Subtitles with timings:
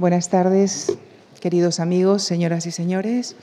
[0.00, 0.96] Buenas tardes,
[1.40, 3.36] queridos amigos, señoras y señores.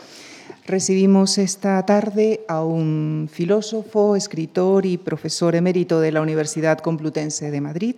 [0.65, 7.61] Recibimos esta tarde a un filósofo, escritor y profesor emérito de la Universidad Complutense de
[7.61, 7.97] Madrid,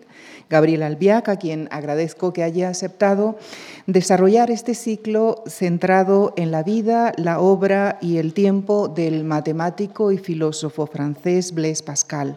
[0.49, 3.37] Gabriel Albiac, a quien agradezco que haya aceptado
[3.87, 10.17] desarrollar este ciclo centrado en la vida, la obra y el tiempo del matemático y
[10.17, 12.35] filósofo francés Blaise Pascal.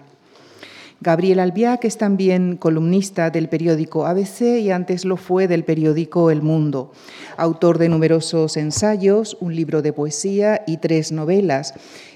[1.03, 6.43] Gabriel Albiac es también columnista del periódico ABC y antes lo fue del periódico El
[6.43, 6.93] Mundo.
[7.37, 11.75] Autor de numerosos ensayos, un libro de poesía y tres novelas.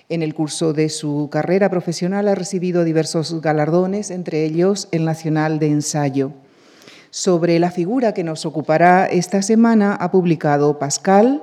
[0.08, 5.58] En el curso de su carrera profesional ha recibido diversos galardones, entre ellos el Nacional
[5.58, 6.30] de Ensayo.
[7.10, 11.42] Sobre la figura que nos ocupará esta semana ha publicado Pascal,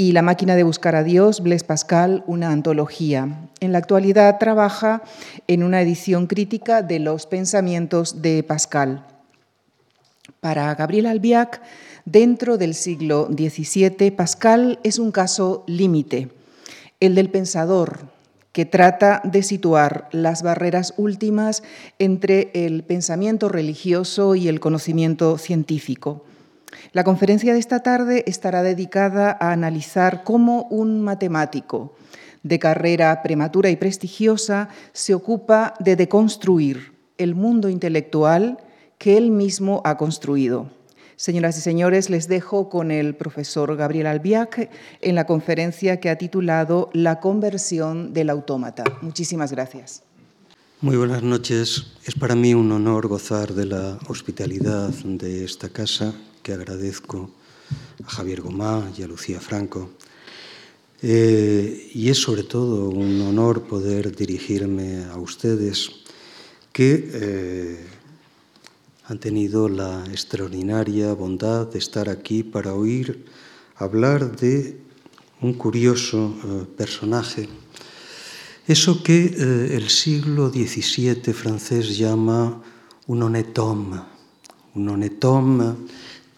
[0.00, 3.50] y La máquina de buscar a Dios, Blaise Pascal, una antología.
[3.60, 5.02] En la actualidad trabaja
[5.46, 9.04] en una edición crítica de los pensamientos de Pascal.
[10.40, 11.60] Para Gabriel Albiac,
[12.06, 16.30] dentro del siglo XVII, Pascal es un caso límite,
[17.00, 17.98] el del pensador,
[18.52, 21.62] que trata de situar las barreras últimas
[21.98, 26.24] entre el pensamiento religioso y el conocimiento científico.
[26.92, 31.94] La conferencia de esta tarde estará dedicada a analizar cómo un matemático
[32.42, 38.58] de carrera prematura y prestigiosa se ocupa de deconstruir el mundo intelectual
[38.98, 40.70] que él mismo ha construido.
[41.16, 44.70] Señoras y señores, les dejo con el profesor Gabriel Albiac
[45.02, 48.84] en la conferencia que ha titulado La conversión del autómata.
[49.02, 50.02] Muchísimas gracias.
[50.80, 51.92] Muy buenas noches.
[52.06, 57.30] Es para mí un honor gozar de la hospitalidad de esta casa que agradezco
[58.04, 59.90] a Javier Gomá y a Lucía Franco.
[61.02, 65.90] Eh, y es sobre todo un honor poder dirigirme a ustedes
[66.72, 67.86] que eh,
[69.06, 73.24] han tenido la extraordinaria bondad de estar aquí para oír
[73.76, 74.78] hablar de
[75.40, 77.48] un curioso eh, personaje,
[78.68, 79.24] eso que
[79.74, 82.62] el siglo XVII francés llama
[83.08, 84.00] un honnête homme,
[84.76, 85.74] un honnête homme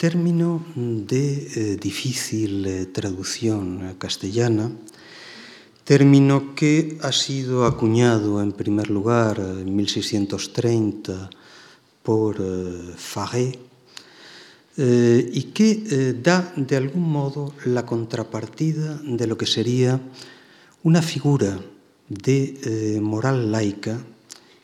[0.03, 1.23] término de
[1.55, 4.67] eh, difícil eh, traducción castellana,
[5.85, 11.29] término que ha sido acuñado en primer lugar en 1630
[12.03, 13.55] por eh, Faré
[14.75, 20.01] eh, y que eh, da de algún modo la contrapartida de lo que sería
[20.83, 21.63] una figura
[22.09, 24.03] de eh, moral laica,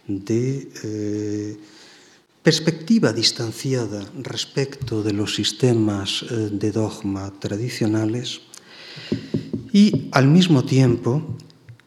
[0.05, 1.78] de eh,
[2.44, 8.41] perspectiva distanciada respecto de los sistemas eh, de dogma tradicionales
[9.73, 11.35] y al mismo tiempo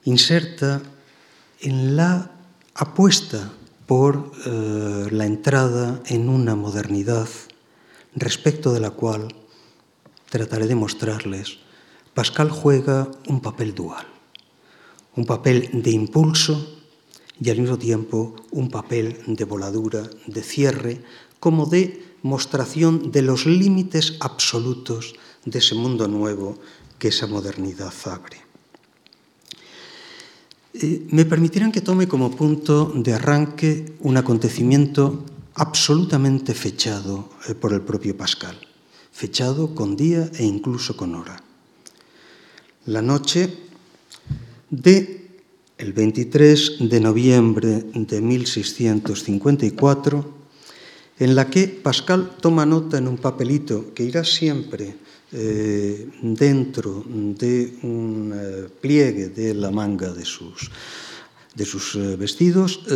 [0.05, 0.83] inserta
[1.61, 2.31] en la
[2.75, 3.51] apuesta
[3.87, 7.29] por eh, la entrada en una modernidad
[8.15, 9.29] respecto de la cual
[10.29, 11.59] trataré de mostrarles.
[12.15, 14.07] Pascal juega un papel dual,
[15.17, 16.82] un papel de impulso
[17.41, 21.03] y al mismo tiempo un papel de voladura, de cierre,
[21.41, 26.59] como de mostración de los límites absolutos de ese mundo nuevo
[26.99, 28.39] que esa modernidad abre.
[30.75, 37.73] Eh, me permitirán que tome como punto de arranque un acontecimiento absolutamente fechado eh, por
[37.75, 38.57] el propio Pascal,
[39.13, 41.43] fechado con día e incluso con hora.
[42.87, 43.53] La noche
[44.71, 45.22] de
[45.83, 50.35] el 23 de noviembre de 1654,
[51.19, 54.95] en la que Pascal toma nota en un papelito que irá siempre
[55.33, 60.71] eh, dentro de un eh, pliegue de la manga de sus,
[61.53, 62.87] de sus eh, vestidos.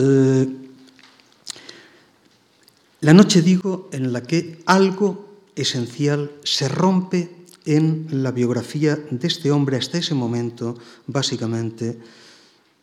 [3.00, 9.50] la noche, digo, en la que algo esencial se rompe en la biografía de este
[9.50, 11.98] hombre hasta ese momento, básicamente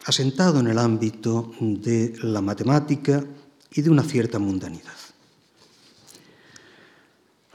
[0.06, 3.24] asentado en el ámbito de la matemática
[3.72, 4.94] y de una cierta mundanidad.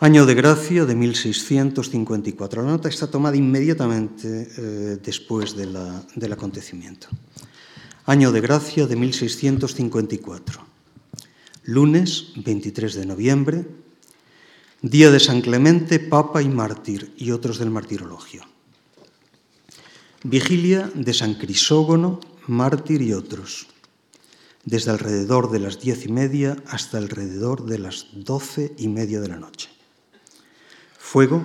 [0.01, 2.63] Año de gracia de 1654.
[2.63, 7.09] La nota está tomada inmediatamente eh, después del acontecimiento.
[8.07, 10.65] Año de gracia de 1654.
[11.65, 13.67] Lunes 23 de noviembre,
[14.81, 18.45] día de San Clemente, Papa y Mártir y otros del martirologio.
[20.23, 23.69] Vigilia de San Crisógono, Mártir y otros,
[24.65, 29.29] desde alrededor de las diez y media hasta alrededor de las doce y media de
[29.29, 29.69] la noche.
[30.99, 31.45] Fuego,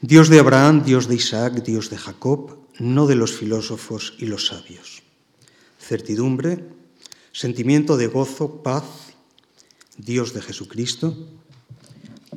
[0.00, 4.48] Dios de Abraham, Dios de Isaac, Dios de Jacob, no de los filósofos y los
[4.48, 5.02] sabios.
[5.80, 6.64] Certidumbre,
[7.32, 8.84] sentimiento de gozo, paz,
[9.96, 11.16] Dios de Jesucristo,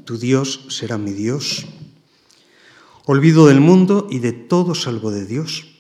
[0.06, 1.66] tu Dios será mi Dios.
[3.06, 5.71] Olvido del mundo y de todo salvo de Dios.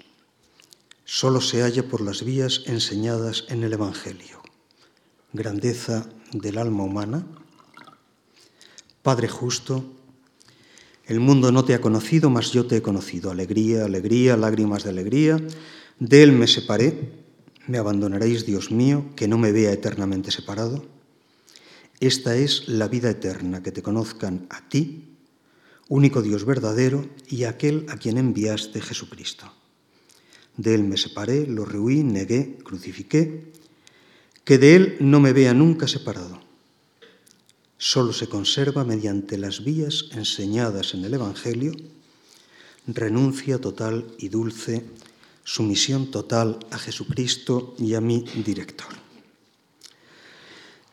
[1.14, 4.42] Solo se halla por las vías enseñadas en el Evangelio.
[5.34, 7.28] Grandeza del alma humana.
[9.02, 9.84] Padre justo,
[11.06, 13.30] el mundo no te ha conocido, mas yo te he conocido.
[13.30, 15.46] Alegría, alegría, lágrimas de alegría.
[16.00, 17.12] De él me separé.
[17.68, 20.86] ¿Me abandonaréis, Dios mío, que no me vea eternamente separado?
[22.00, 25.18] Esta es la vida eterna, que te conozcan a ti,
[25.90, 29.52] único Dios verdadero, y aquel a quien enviaste Jesucristo.
[30.58, 33.52] De él me separé, lo rehuí, negué, crucifiqué,
[34.44, 36.52] que de él no me vea nunca separado
[37.82, 41.72] solo se conserva mediante las vías enseñadas en el Evangelio,
[42.86, 44.86] renuncia total y dulce,
[45.44, 48.94] sumisión total a Jesucristo y a mi director.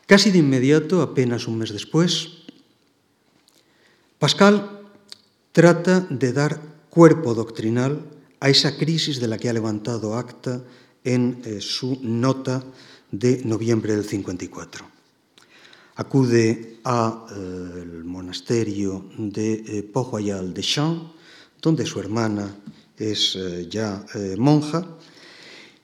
[0.06, 2.48] Casi de inmediato, apenas un mes después,
[4.18, 4.80] Pascal
[5.52, 6.58] trata de dar
[6.88, 8.00] cuerpo doctrinal
[8.40, 10.62] a esa crisis de la que ha levantado acta
[11.04, 12.64] en eh, su nota
[13.10, 14.98] de noviembre del 54
[15.98, 21.10] acude al eh, monasterio de eh, Port-Royal de Champs,
[21.60, 22.54] donde su hermana
[22.96, 24.04] es eh, ya
[24.38, 24.86] monja,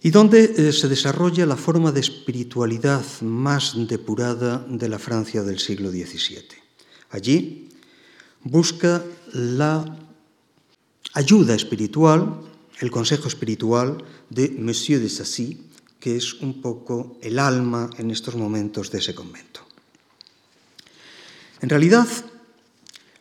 [0.01, 5.91] y donde se desarrolla la forma de espiritualidad más depurada de la Francia del siglo
[5.91, 6.45] XVII.
[7.11, 7.71] Allí
[8.43, 9.03] busca
[9.33, 10.04] la
[11.15, 12.41] ayuda espiritual,
[12.81, 15.63] el consejo espiritual de Monsieur de Sassy,
[15.99, 19.61] que es un poco el alma en estos momentos de ese convento.
[21.63, 22.07] En realidad,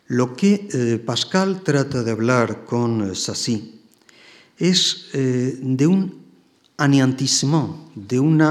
[0.08, 3.80] lo que eh, Pascal trata de hablar con eh, Sassy
[4.58, 6.24] es eh, de un
[6.76, 8.42] de, de un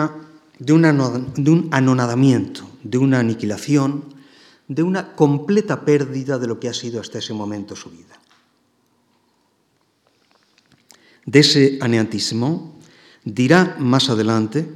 [1.71, 4.05] anonadamiento, de una aniquilación,
[4.67, 8.22] de una completa pérdida de lo que ha sido hasta ese momento su vida.
[11.25, 12.79] De ese aneantismo
[13.23, 14.67] dirá más adelante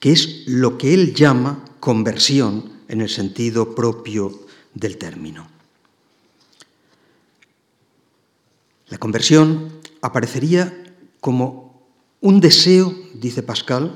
[0.00, 5.48] que es lo que él llama conversión en el sentido propio del término.
[8.88, 10.84] La conversión aparecería
[11.20, 11.88] como
[12.20, 13.94] un deseo, dice Pascal,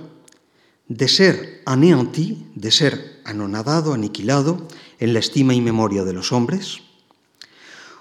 [0.89, 4.67] de ser anéanti, de ser anonadado, aniquilado
[4.99, 6.79] en la estima y memoria de los hombres,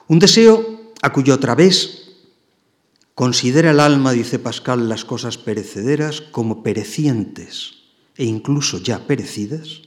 [0.08, 2.07] un deseo a cuyo través
[3.18, 7.74] considera el alma, dice Pascal, las cosas perecederas como perecientes
[8.16, 9.82] e incluso ya perecidas,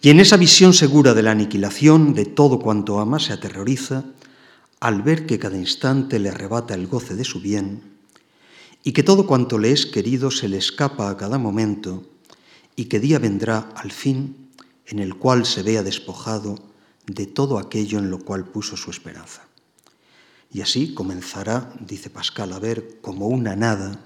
[0.00, 4.04] y en esa visión segura de la aniquilación de todo cuanto ama se aterroriza
[4.80, 7.82] al ver que cada instante le arrebata el goce de su bien
[8.84, 12.04] y que todo cuanto le es querido se le escapa a cada momento
[12.74, 14.48] y que día vendrá al fin
[14.86, 16.58] en el cual se vea despojado
[17.04, 19.49] de todo aquello en lo cual puso su esperanza.
[20.52, 24.00] Y así comenzará, dice Pascal, a ver como una nada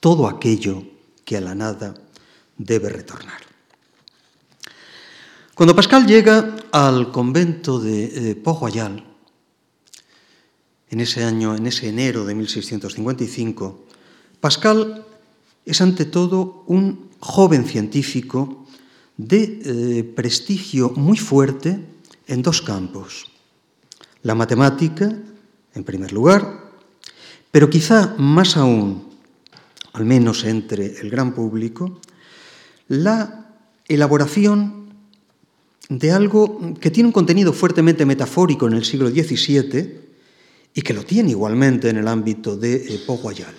[0.00, 0.84] todo aquello
[1.24, 1.94] que a la nada
[2.56, 3.40] debe retornar.
[5.54, 8.42] Cuando Pascal llega al convento de eh,
[10.90, 13.84] en ese año, en ese enero de 1655,
[14.40, 15.04] Pascal
[15.66, 18.66] es ante todo un joven científico
[19.16, 21.78] de eh, prestigio muy fuerte
[22.28, 23.26] en dos campos.
[24.22, 25.12] La matemática,
[25.74, 26.70] en primer lugar,
[27.50, 29.08] pero quizá más aún,
[29.92, 32.00] al menos entre el gran público,
[32.88, 33.54] la
[33.86, 34.88] elaboración
[35.88, 40.00] de algo que tiene un contenido fuertemente metafórico en el siglo XVII
[40.74, 43.54] y que lo tiene igualmente en el ámbito de eh, Port Royal.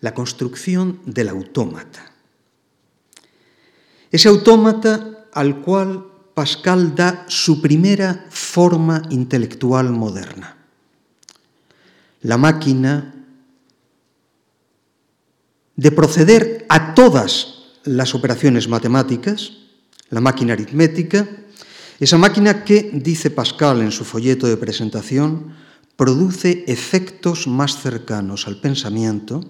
[0.00, 2.12] La construcción del autómata.
[4.10, 10.54] Ese autómata al cual Pascal da su primera forma intelectual moderna.
[12.20, 13.14] La máquina
[15.76, 19.52] de proceder a todas las operaciones matemáticas,
[20.10, 21.26] la máquina aritmética,
[22.00, 25.56] esa máquina que, dice Pascal en su folleto de presentación,
[25.96, 29.40] produce efectos más cercanos al pensamiento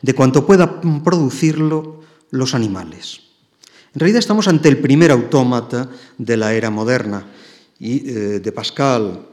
[0.00, 3.23] de cuanto pueda producirlo los animales.
[3.94, 7.28] En realidad estamos ante el primer autómata de la era moderna
[7.78, 9.28] y eh, de Pascal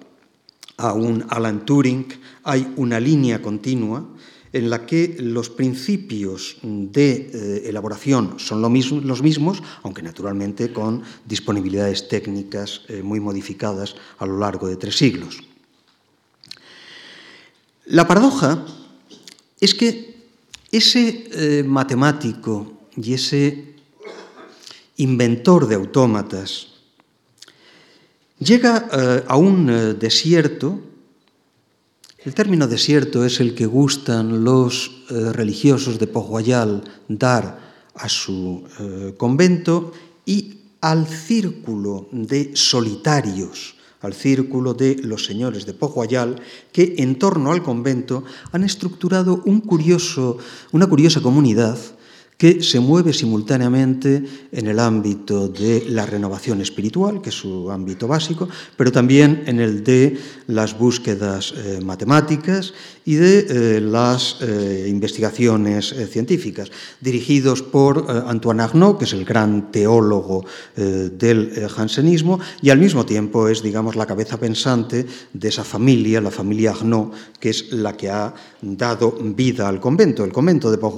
[0.77, 2.05] a un Alan Turing
[2.43, 4.07] hay una línea continua
[4.53, 12.07] en la que los principios de eh, elaboración son los mismos, aunque naturalmente con disponibilidades
[12.07, 15.39] técnicas eh, muy modificadas a lo largo de tres siglos.
[17.85, 18.63] La paradoja
[19.59, 20.21] es que
[20.71, 23.71] ese matemático y ese
[25.01, 26.67] inventor de autómatas
[28.41, 30.79] llega eh, a un eh, desierto.
[32.19, 38.63] El término desierto es el que gustan los eh, religiosos de Poguayal dar a su
[39.17, 39.91] convento
[40.25, 46.41] y al círculo de solitarios, al círculo de los señores de Poguayal,
[46.71, 51.77] que en torno al convento han estructurado una curiosa comunidad
[52.41, 58.07] que se mueve simultáneamente en el ámbito de la renovación espiritual, que es su ámbito
[58.07, 60.17] básico, pero también en el de
[60.47, 62.73] las búsquedas eh, matemáticas
[63.05, 69.71] y de eh, las eh, investigaciones científicas, dirigidos por Antoine Arnaud, que es el gran
[69.71, 70.43] teólogo
[70.75, 76.31] del jansenismo, y al mismo tiempo es, digamos, la cabeza pensante de esa familia, la
[76.31, 80.23] familia Arnaud, que es la que ha dado vida al convento.
[80.23, 80.95] El convento de Port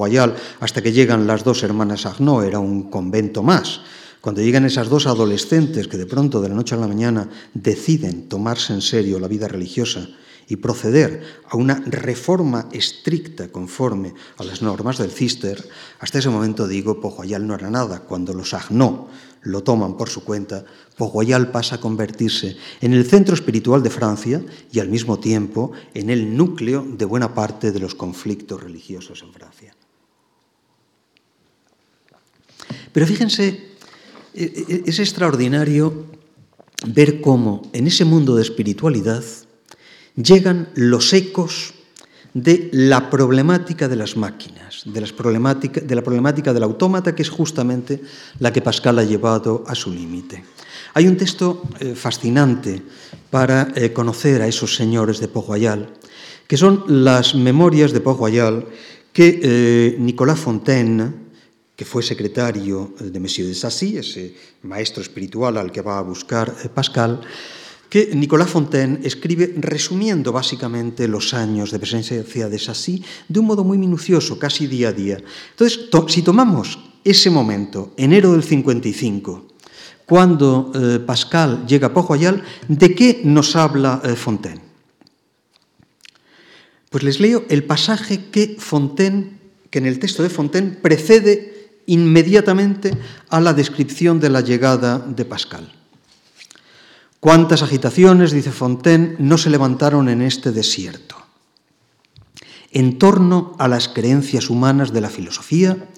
[0.59, 3.81] hasta que llegan las dos hermanas Arnaud, era un convento más.
[4.21, 8.29] Cuando llegan esas dos adolescentes que de pronto, de la noche a la mañana, deciden
[8.29, 10.07] tomarse en serio la vida religiosa
[10.47, 15.67] y proceder a una reforma estricta conforme a las normas del Cister,
[15.99, 18.01] hasta ese momento digo, Pojoyal no era nada.
[18.01, 19.09] Cuando los Agnó
[19.41, 20.63] lo toman por su cuenta,
[20.97, 26.09] Pojoyal pasa a convertirse en el centro espiritual de Francia y al mismo tiempo en
[26.09, 29.75] el núcleo de buena parte de los conflictos religiosos en Francia.
[32.93, 33.73] Pero fíjense,
[34.33, 36.05] e, e, es extraordinario
[36.88, 39.23] ver cómo en ese mundo de espiritualidad
[40.15, 41.73] llegan los ecos
[42.33, 48.01] de la problemática de las máquinas, de, de la problemática del autómata, que es justamente
[48.39, 50.43] la que Pascal ha llevado a su límite.
[50.95, 52.81] Hay un texto eh, fascinante
[53.29, 55.50] para eh, conocer a esos señores de Port
[56.47, 58.21] que son las memorias de Port
[59.12, 61.23] que eh, Nicolas Fontaine,
[61.75, 66.53] que fue secretario de Monsieur de Sassy, ese maestro espiritual al que va a buscar
[66.74, 67.22] Pascal,
[67.94, 73.63] que Nicolas Fontaine escribe resumiendo básicamente los años de presencia de Sassy de un modo
[73.63, 75.22] muy minucioso, casi día a día.
[75.51, 79.46] Entonces, si tomamos ese momento, enero del 55,
[80.08, 84.62] cuando eh, Pascal llega a Pojoyal, ¿de qué nos habla eh, Fontaine?
[86.89, 89.38] Pues les leo el pasaje que Fontaine,
[89.70, 91.52] que en el texto de Fontaine precede
[91.85, 92.97] inmediatamente
[93.29, 95.71] a la descripción de la llegada de Pascal.
[97.19, 101.15] Cuántas agitaciones, dice Fontaine, no se levantaron en este desierto.
[102.71, 105.89] En torno a las creencias humanas de la filosofía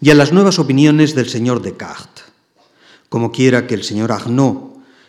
[0.00, 2.24] y a las nuevas opiniones del señor Descartes.
[3.08, 4.68] Como quiera que el señor Arnaud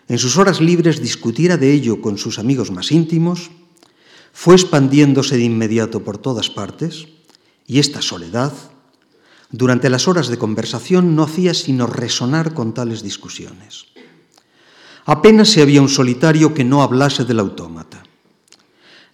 [0.10, 3.52] en sus horas libres discutiera de ello con sus amigos más íntimos,
[4.34, 7.08] fue expandiéndose de inmediato por todas partes
[7.68, 8.52] y esta soledad,
[9.52, 13.86] durante las horas de conversación, no hacía sino resonar con tales discusiones.
[15.06, 18.04] Apenas se había un solitario que no hablase del autómata.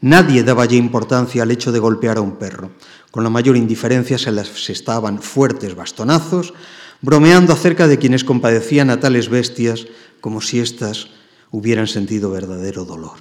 [0.02, 2.72] Nadie daba ya importancia al hecho de golpear a un perro.
[3.12, 6.54] Con la mayor indiferencia se les estaban fuertes bastonazos,
[7.02, 9.88] bromeando acerca de quienes compadecían a tales bestias
[10.20, 11.08] como si éstas
[11.50, 13.18] hubieran sentido verdadero dolor.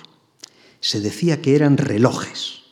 [0.81, 2.63] Se decía que eran relojes,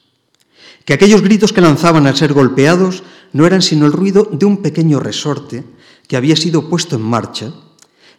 [0.84, 4.58] que aquellos gritos que lanzaban al ser golpeados no eran sino el ruido de un
[4.62, 5.64] pequeño resorte
[6.06, 7.52] que había sido puesto en marcha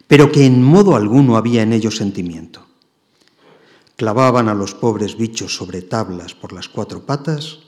[0.06, 2.66] pero que en modo alguno había en ellos sentimiento.
[3.96, 7.60] Clavaban a los pobres bichos sobre tablas por las cuatro patas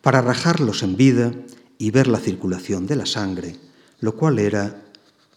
[0.00, 1.32] para rajarlos en vida
[1.78, 3.56] y ver la circulación de la sangre,
[4.00, 4.82] lo cual era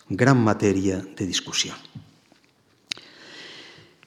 [0.10, 1.78] gran materia de discusión.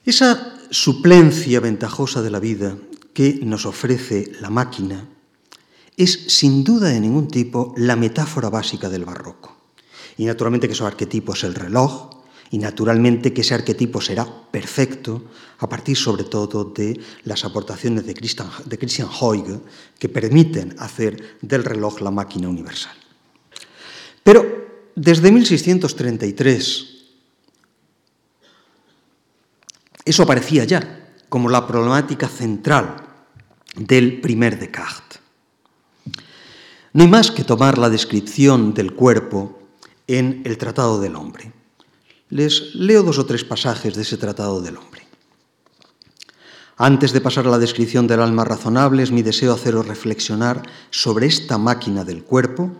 [0.05, 2.77] Esa suplencia ventajosa de la vida
[3.13, 5.07] que nos ofrece la máquina
[5.99, 9.57] es sin duda de ningún tipo la metáfora básica del barroco.
[10.17, 12.09] Y naturalmente que su arquetipo es el reloj,
[12.51, 15.25] y naturalmente que ese arquetipo será perfecto
[15.59, 19.09] a partir sobre todo de las aportaciones de Christian, de Christian
[19.99, 22.95] que permiten hacer del reloj la máquina universal.
[24.23, 24.45] Pero
[24.95, 26.85] desde 1633
[30.05, 32.95] eso aparecía ya como la problemática central
[33.75, 35.18] del primer Descartes.
[36.91, 39.59] No hay más que tomar la descripción del cuerpo
[40.07, 41.53] en el Tratado del Hombre.
[42.29, 45.05] Les leo dos o tres pasajes de ese Tratado del Hombre.
[46.77, 51.27] Antes de pasar a la descripción del alma razonable, es mi deseo haceros reflexionar sobre
[51.27, 52.71] esta máquina del cuerpo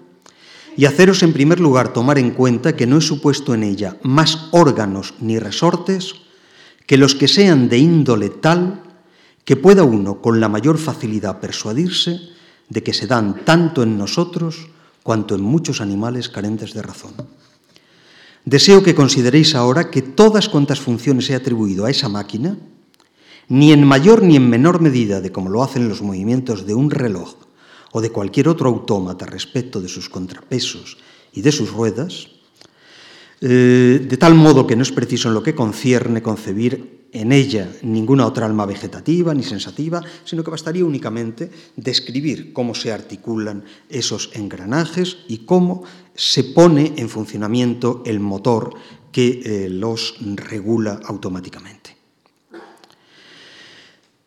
[0.76, 4.48] y haceros en primer lugar tomar en cuenta que no he supuesto en ella más
[4.52, 6.16] órganos ni resortes
[6.88, 8.82] que los que sean de índole tal
[9.44, 12.39] que pueda uno con la mayor facilidad persuadirse
[12.70, 14.70] de que se dan tanto en nosotros
[15.04, 17.14] cuanto en muchos animales carentes de razón.
[18.46, 22.58] deseo que consideréis ahora que todas cuantas funciones he atribuido a esa máquina,
[23.50, 26.90] ni en mayor ni en menor medida de como lo hacen los movimientos de un
[26.90, 27.36] reloj
[27.92, 30.98] o de cualquier otro autómata respecto de sus contrapesos
[31.34, 32.39] y de sus ruedas,
[33.42, 37.72] eh, de tal modo que no es preciso en lo que concierne concebir en ella
[37.82, 44.30] ninguna otra alma vegetativa ni sensativa, sino que bastaría únicamente describir cómo se articulan esos
[44.34, 48.74] engranajes y cómo se pone en funcionamiento el motor
[49.12, 51.98] que eh, los regula automáticamente.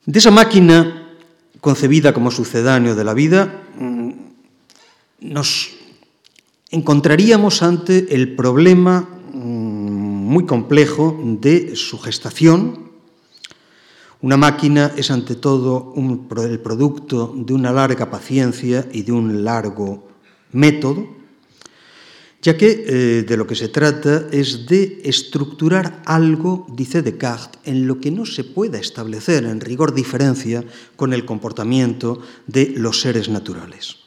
[0.05, 1.17] De esa máquina
[1.61, 4.11] concebida como sucedáneo de la vida, mm,
[5.21, 5.71] nos
[6.73, 12.91] encontraríamos ante el problema mm, muy complejo de su gestación.
[14.23, 20.09] Una máquina es ante todo el producto de una larga paciencia y de un largo
[20.53, 21.07] método,
[22.41, 27.87] ya que eh, de lo que se trata es de estructurar algo, dice Descartes, en
[27.87, 30.65] lo que no se pueda establecer en rigor diferencia
[30.97, 34.02] con el comportamiento de los seres naturales.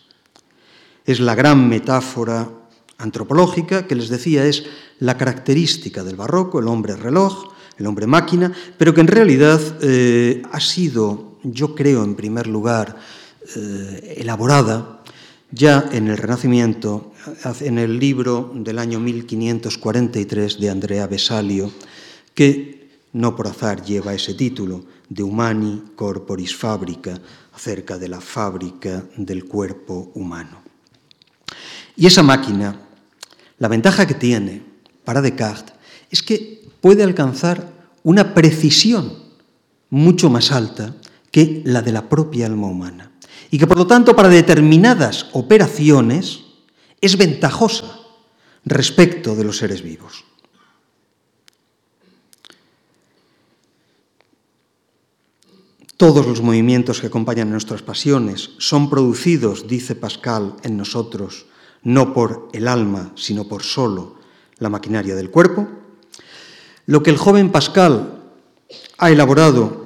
[1.05, 2.49] Es la gran metáfora
[2.97, 4.65] antropológica que les decía es
[4.99, 10.41] la característica del barroco, el hombre reloj, el hombre máquina, pero que en realidad eh,
[10.51, 12.97] ha sido, yo creo, en primer lugar,
[13.55, 15.03] eh, elaborada
[15.51, 17.13] ya en el Renacimiento,
[17.61, 21.71] en el libro del año 1543 de Andrea Vesalio,
[22.33, 27.21] que no por azar lleva ese título, de Humani Corporis Fabrica,
[27.53, 30.64] acerca de la fábrica del cuerpo humano.
[31.95, 32.79] Y esa máquina,
[33.57, 34.63] la ventaja que tiene
[35.03, 35.75] para Descartes
[36.11, 37.71] es que puede alcanzar
[38.03, 39.17] una precisión
[39.89, 40.95] mucho más alta
[41.31, 43.11] que la de la propia alma humana.
[43.51, 46.41] Y que por lo tanto para determinadas operaciones
[47.01, 47.99] es ventajosa
[48.65, 50.25] respecto de los seres vivos.
[55.97, 61.45] Todos los movimientos que acompañan nuestras pasiones son producidos, dice Pascal, en nosotros
[61.85, 64.15] no por el alma, sino por solo
[64.57, 65.67] la maquinaria del cuerpo.
[66.87, 68.23] Lo que el joven Pascal
[68.97, 69.85] ha elaborado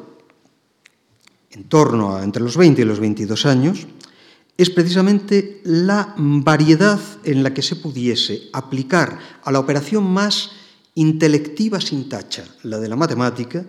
[1.52, 3.88] en torno a entre los 20 y los 22 años
[4.58, 10.52] es precisamente la variedad en la que se pudiese aplicar a la operación más
[10.96, 13.66] intelectiva sin tacha, la de la matemática,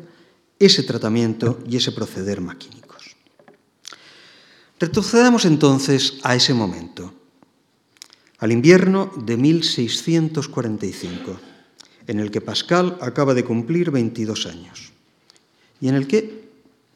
[0.59, 3.17] ese tratamiento y ese proceder maquínicos.
[4.79, 7.20] Retrocedamos entonces a ese momento
[8.41, 11.39] al invierno de 1645,
[12.07, 14.93] en el que Pascal acaba de cumplir 22 años
[15.81, 16.49] y en el que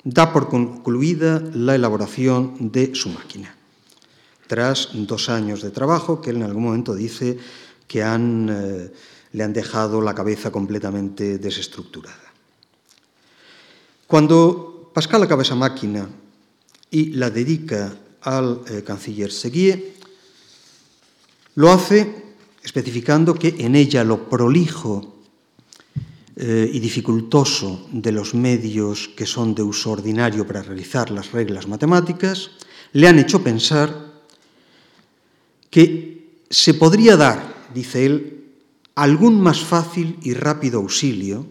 [0.04, 3.54] da por concluida la elaboración de su máquina,
[4.46, 7.38] tras dos años de trabajo que él en algún momento dice
[7.87, 8.92] que eh,
[9.33, 12.33] le han dejado la cabeza completamente desestructurada.
[14.07, 16.09] Cuando Pascal acaba esa máquina
[16.90, 19.94] y la dedica al eh, canciller Seguier,
[21.55, 22.25] lo hace
[22.62, 25.14] especificando que en ella lo prolijo
[26.37, 31.69] eh, y dificultoso de los medios que son de uso ordinario para realizar las reglas
[31.69, 32.51] matemáticas
[32.93, 34.14] le han hecho pensar
[35.71, 38.45] que se podría dar, dice él,
[38.95, 41.47] algún más fácil y rápido auxilio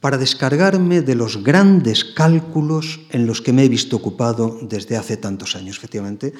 [0.00, 5.16] para descargarme de los grandes cálculos en los que me he visto ocupado desde hace
[5.16, 5.76] tantos años.
[5.76, 6.32] Efectivamente,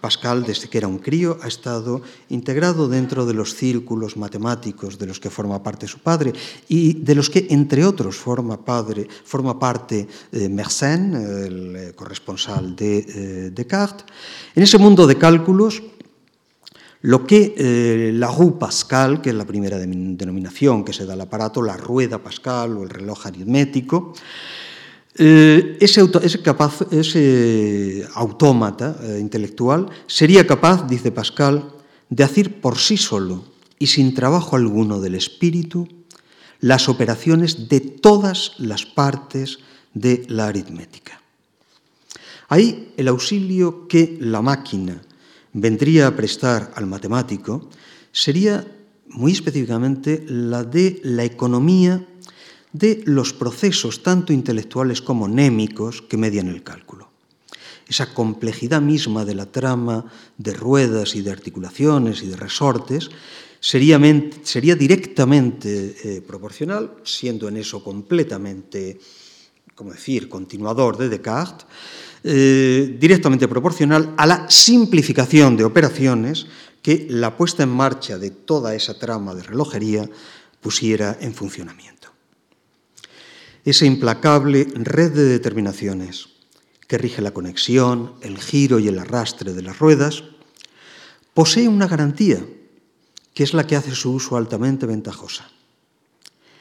[0.00, 5.06] Pascal, desde que era un crío, ha estado integrado dentro de los círculos matemáticos de
[5.06, 6.32] los que forma parte su padre
[6.68, 12.74] y de los que, entre otros, forma, padre, forma parte eh, Mersenne, el eh, corresponsal
[12.74, 14.06] de eh, Descartes.
[14.54, 15.82] En ese mundo de cálculos,
[17.02, 21.22] lo que eh, la roue Pascal, que es la primera denominación que se da al
[21.22, 24.12] aparato, la rueda Pascal o el reloj aritmético,
[25.16, 26.08] eh, ese,
[26.42, 31.72] capaz, ese, autómata eh, intelectual sería capaz, dice Pascal,
[32.08, 33.44] de hacer por sí solo
[33.78, 35.88] y sin trabajo alguno del espíritu
[36.60, 39.58] las operaciones de todas las partes
[39.94, 41.20] de la aritmética.
[42.48, 45.00] Ahí el auxilio que la máquina
[45.52, 47.70] vendría a prestar al matemático
[48.12, 48.66] sería
[49.08, 52.06] muy específicamente la de la economía
[52.72, 57.08] de los procesos tanto intelectuales como némicos que median el cálculo.
[57.88, 60.04] Esa complejidad misma de la trama
[60.38, 63.10] de ruedas y de articulaciones y de resortes
[63.58, 64.00] sería,
[64.44, 69.00] sería directamente eh, proporcional, siendo en eso completamente,
[69.74, 71.66] como decir, continuador de Descartes,
[72.22, 76.46] eh, directamente proporcional a la simplificación de operaciones
[76.82, 80.08] que la puesta en marcha de toda esa trama de relojería
[80.60, 81.99] pusiera en funcionamiento.
[83.64, 86.28] Esa implacable red de determinaciones
[86.86, 90.24] que rige la conexión, el giro y el arrastre de las ruedas,
[91.34, 92.44] posee una garantía,
[93.34, 95.48] que es la que hace su uso altamente ventajosa.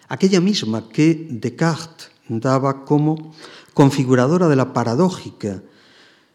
[0.07, 3.33] Aquella misma que Descartes daba como
[3.73, 5.63] configuradora de la paradójica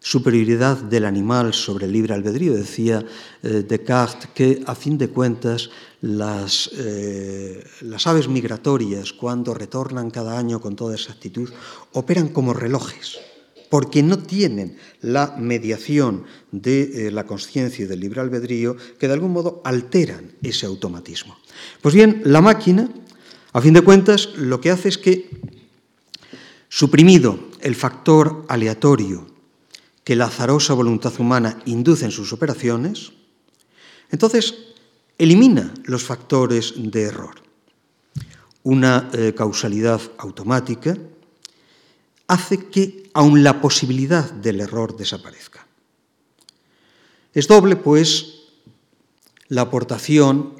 [0.05, 2.53] superioridad del animal sobre el libre albedrío.
[2.53, 3.03] Decía
[3.43, 5.71] eh, Descartes que, a fin de cuentas,
[6.03, 11.49] las, eh, las, aves migratorias, cuando retornan cada año con toda exactitud,
[11.93, 13.17] operan como relojes,
[13.71, 19.14] porque no tienen la mediación de eh, la conciencia y del libre albedrío que de
[19.14, 21.38] algún modo alteran ese automatismo.
[21.81, 22.90] Pues bien, la máquina,
[23.55, 25.31] a fin de cuentas, lo que hace es que,
[26.69, 29.33] suprimido el factor aleatorio,
[30.05, 33.12] que la azarosa voluntad humana induce en sus operaciones,
[34.11, 34.55] entonces
[35.19, 37.35] elimina los factores de error.
[38.62, 40.97] Una eh, causalidad automática
[42.27, 45.67] hace que aun la posibilidad del error desaparezca.
[47.33, 48.43] Es doble, pues,
[49.49, 50.55] la aportación,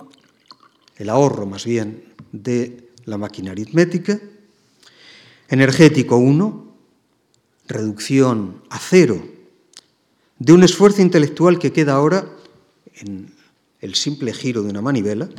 [0.97, 4.21] el ahorro más bien, de la máquina aritmética,
[5.49, 6.75] energético 1,
[7.67, 9.34] reducción a cero
[10.45, 12.29] de un esfuerzo intelectual que queda ahora
[12.97, 13.33] en
[13.81, 15.31] el simple giro de una manivela,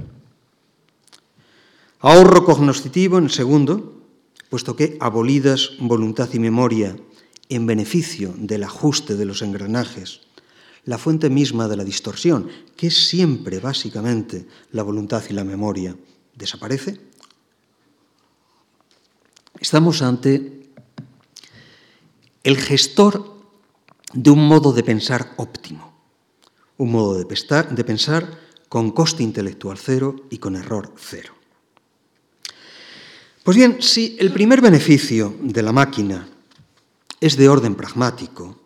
[1.99, 4.01] ahorro cognoscitivo en el segundo,
[4.49, 6.97] puesto que abolidas voluntad y memoria
[7.49, 10.21] en beneficio del ajuste de los engranajes,
[10.85, 15.95] la fuente misma de la distorsión, que es siempre básicamente la voluntad y la memoria,
[16.33, 16.99] desaparece.
[19.59, 20.65] Estamos ante
[22.43, 23.34] el gestor
[24.13, 25.93] de un modo de pensar óptimo,
[26.77, 28.39] un modo de, pensar
[28.69, 31.33] con coste intelectual cero y con error cero.
[33.43, 36.27] Pues bien, si el primer beneficio de la máquina
[37.19, 38.59] es de orden pragmático,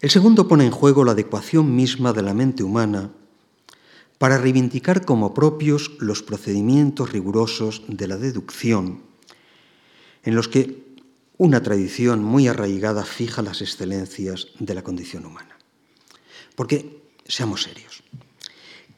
[0.00, 3.10] el segundo pone en juego la adecuación misma de la mente humana
[4.18, 9.02] para reivindicar como propios los procedimientos rigurosos de la deducción,
[10.22, 10.83] en los que
[11.36, 15.58] una tradición muy arraigada fija las excelencias de la condición humana.
[16.54, 18.02] Porque, seamos serios,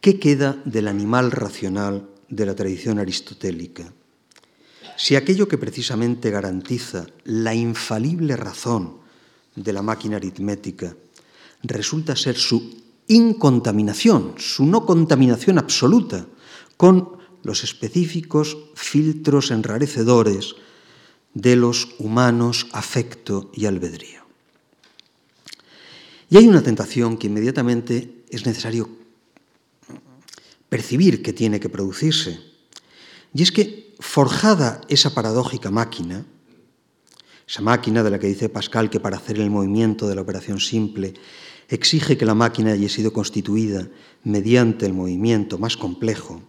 [0.01, 3.93] ¿qué queda del animal racional de la tradición aristotélica?
[4.97, 8.99] Si aquello que precisamente garantiza la infalible razón
[9.55, 10.97] de la máquina aritmética
[11.63, 16.27] resulta ser su incontaminación, su no contaminación absoluta,
[16.77, 20.57] con los específicos filtros enrarecedores
[21.37, 24.25] de los humanos afecto y albedrío.
[26.31, 28.89] Y hay una tentación que inmediatamente es necesario
[30.71, 32.41] percibir que tiene que producirse,
[33.35, 36.25] y es que forjada esa paradójica máquina,
[37.47, 40.59] esa máquina de la que dice Pascal que para hacer el movimiento de la operación
[40.59, 41.13] simple
[41.69, 43.87] exige que la máquina haya sido constituida
[44.25, 46.41] mediante el movimiento más complejo,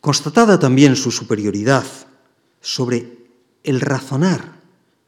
[0.00, 1.86] constatada también su superioridad
[2.60, 3.17] sobre
[3.64, 4.60] el razonar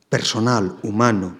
[0.09, 1.39] personal, humano,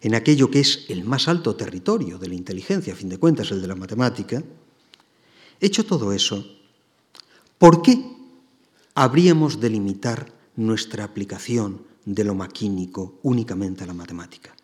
[0.00, 3.50] en aquello que es el más alto territorio de la inteligencia, a fin de cuentas
[3.50, 4.42] el de la matemática,
[5.60, 6.44] hecho todo eso,
[7.58, 8.02] ¿por qué
[8.94, 14.54] habríamos de limitar nuestra aplicación de lo maquínico únicamente a la matemática?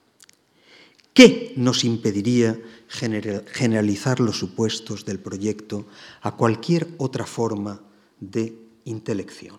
[1.14, 5.86] ¿Qué nos impediría generalizar los supuestos del proyecto
[6.22, 7.80] a cualquier otra forma
[8.20, 9.58] de intelección?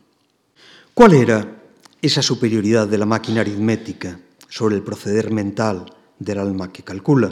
[0.94, 1.59] ¿Cuál era
[2.02, 7.30] esa superioridad de la máquina aritmética sobre el proceder mental del alma que calcula.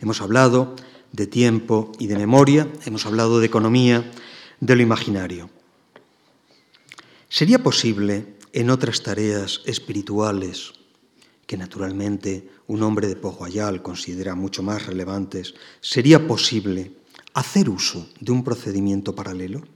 [0.00, 0.76] Hemos hablado
[1.12, 4.10] de tiempo y de memoria, hemos hablado de economía,
[4.60, 5.50] de lo imaginario.
[7.28, 10.72] ¿Sería posible en otras tareas espirituales,
[11.46, 16.92] que naturalmente un hombre de Poguayal considera mucho más relevantes, sería posible
[17.34, 19.73] hacer uso de un procedimiento paralelo?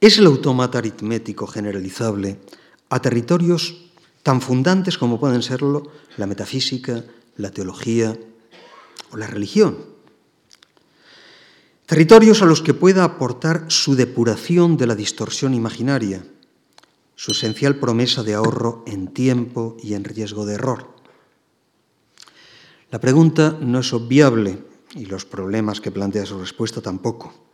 [0.00, 2.40] Es el autómata aritmético generalizable
[2.88, 7.04] a territorios tan fundantes como pueden serlo la metafísica,
[7.36, 8.16] la teología
[9.12, 9.76] o la religión.
[11.84, 16.24] Territorios a los que pueda aportar su depuración de la distorsión imaginaria,
[17.14, 20.94] su esencial promesa de ahorro en tiempo y en riesgo de error.
[22.90, 27.49] La pregunta no es obviable y los problemas que plantea su respuesta tampoco.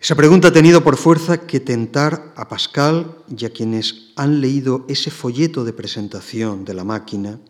[0.00, 4.84] Esa pregunta ha tenido por fuerza que tentar a Pascal y a quienes han leído
[4.88, 7.40] ese folleto de presentación de la máquina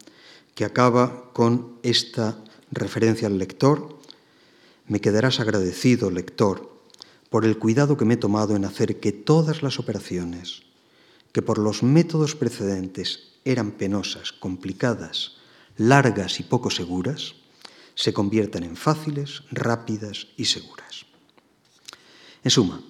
[0.54, 2.38] que acaba con esta
[2.70, 3.98] referencia al lector.
[4.86, 6.72] Me quedarás agradecido, lector,
[7.30, 10.62] por el cuidado que me he tomado en hacer que todas las operaciones
[11.32, 15.32] que por los métodos precedentes eran penosas, complicadas,
[15.76, 17.34] largas y poco seguras,
[17.94, 21.04] se conviertan en fáciles, rápidas y seguras.
[22.46, 22.80] En suma,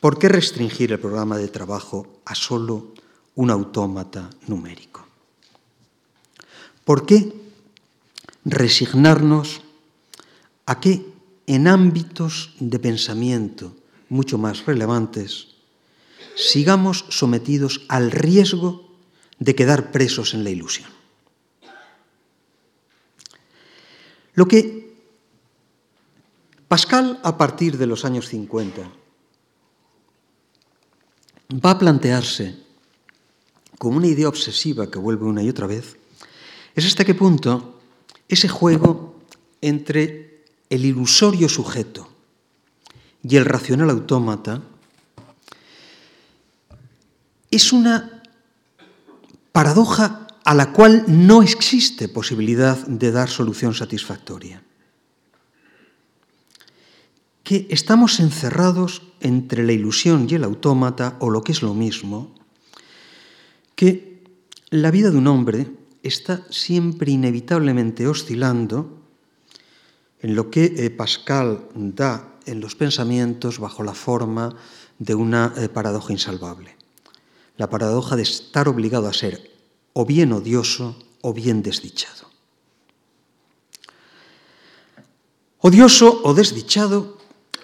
[0.00, 2.92] ¿por qué restringir el programa de trabajo a solo
[3.34, 5.08] un autómata numérico?
[6.84, 7.32] ¿Por qué
[8.44, 9.62] resignarnos
[10.66, 11.06] a que
[11.46, 13.74] en ámbitos de pensamiento
[14.10, 15.56] mucho más relevantes
[16.36, 18.92] sigamos sometidos al riesgo
[19.38, 20.90] de quedar presos en la ilusión.
[24.34, 24.89] Lo que
[26.70, 28.88] Pascal, a partir de los años 50,
[31.52, 32.54] va a plantearse
[33.76, 35.96] como una idea obsesiva que vuelve una y otra vez,
[36.76, 37.80] es hasta qué punto
[38.28, 39.18] ese juego
[39.60, 42.08] entre el ilusorio sujeto
[43.24, 44.62] y el racional autómata
[47.50, 48.22] es una
[49.50, 54.62] paradoja a la cual no existe posibilidad de dar solución satisfactoria.
[57.50, 62.32] Que estamos encerrados entre la ilusión y el autómata, o lo que es lo mismo,
[63.74, 64.22] que
[64.70, 65.66] la vida de un hombre
[66.04, 69.02] está siempre inevitablemente oscilando
[70.20, 74.54] en lo que eh, Pascal da en los pensamientos bajo la forma
[75.00, 76.78] de una eh, paradoja insalvable
[77.60, 79.50] la paradoja de estar obligado a ser
[79.92, 82.32] o bien odioso o bien desdichado.
[85.58, 87.19] Odioso o desdichado,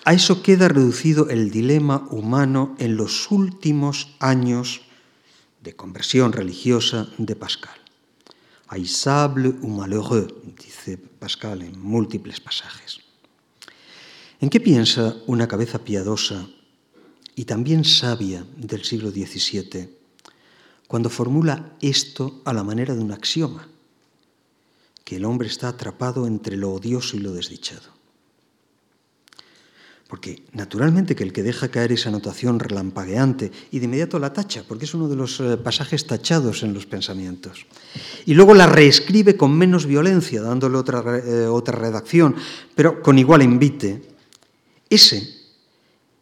[0.07, 4.83] a eso queda reducido el dilema humano en los últimos años
[5.65, 7.75] de conversión religiosa de Pascal.
[8.71, 13.03] Haïssable ou malheureux, dice Pascal en múltiples pasajes.
[14.39, 16.47] ¿En qué piensa una cabeza piadosa
[17.35, 19.91] y también sabia del siglo XVII,
[20.87, 23.67] cuando formula esto a la manera de un axioma,
[25.03, 27.96] que el hombre está atrapado entre lo odioso y lo desdichado.
[30.09, 34.63] Porque naturalmente que el que deja caer esa anotación relampagueante y de inmediato la tacha,
[34.67, 37.67] porque es uno de los eh, pasajes tachados en los pensamientos,
[38.25, 42.37] y luego la reescribe con menos violencia, dándole otra, eh, otra redacción,
[42.77, 44.03] pero con igual invite,
[44.89, 45.29] ese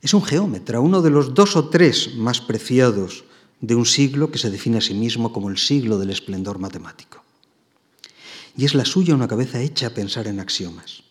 [0.00, 3.24] es un geómetra, uno de los dos o tres más preciados
[3.60, 7.22] de un siglo que se define a sí mismo como el siglo del esplendor matemático.
[8.56, 11.02] Y es la suya una cabeza hecha a pensar en axiomas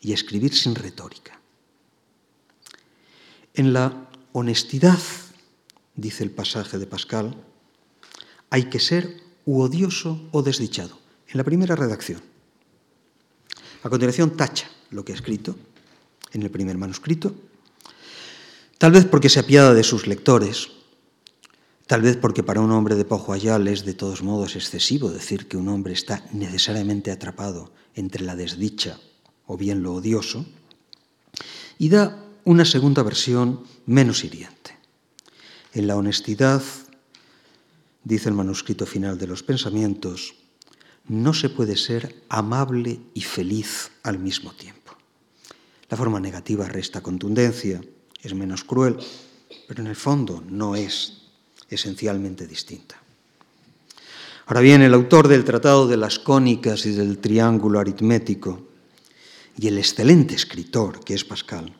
[0.00, 1.37] y a escribir sin retórica.
[3.58, 5.00] En la honestidad,
[5.96, 7.34] dice el pasaje de Pascal,
[8.50, 12.22] hay que ser u odioso o desdichado, en la primera redacción.
[13.82, 15.56] A continuación tacha lo que ha escrito
[16.32, 17.34] en el primer manuscrito
[18.78, 20.68] Tal vez porque se apiada de sus lectores,
[21.88, 25.48] tal vez porque para un hombre de Pojo Ayal es de todos modos excesivo decir
[25.48, 29.00] que un hombre está necesariamente atrapado entre la desdicha
[29.46, 30.46] o bien lo odioso,
[31.76, 34.74] y da una segunda versión menos hiriente.
[35.74, 36.62] En la honestidad,
[38.04, 40.34] dice el manuscrito final de los pensamientos,
[41.08, 44.96] no se puede ser amable y feliz al mismo tiempo.
[45.90, 47.82] La forma negativa resta contundencia,
[48.22, 48.96] es menos cruel,
[49.68, 51.24] pero en el fondo no es
[51.68, 52.96] esencialmente distinta.
[54.46, 58.68] Ahora bien, el autor del Tratado de las Cónicas y del Triángulo Aritmético,
[59.58, 61.74] y el excelente escritor que es Pascal,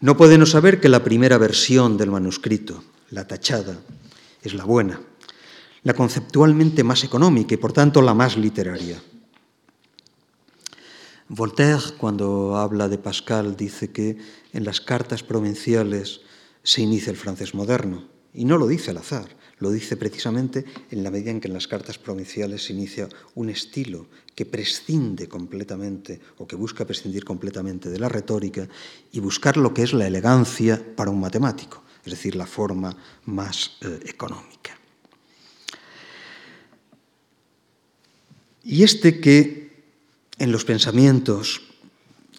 [0.00, 3.78] no puede no saber que la primera versión del manuscrito, la tachada,
[4.42, 5.00] es la buena,
[5.82, 9.02] la conceptualmente más económica y por tanto la más literaria.
[11.28, 14.16] Voltaire, cuando habla de Pascal, dice que
[14.52, 16.22] en las cartas provinciales
[16.62, 18.08] se inicia el francés moderno.
[18.32, 19.28] Y no lo dice al azar,
[19.60, 23.50] lo dice precisamente en la medida en que en las cartas provinciales se inicia un
[23.50, 28.68] estilo que prescinde completamente o que busca prescindir completamente de la retórica
[29.12, 33.78] y buscar lo que es la elegancia para un matemático, es decir, la forma más
[33.80, 34.78] eh, económica.
[38.62, 39.68] Y este que
[40.38, 41.62] en los pensamientos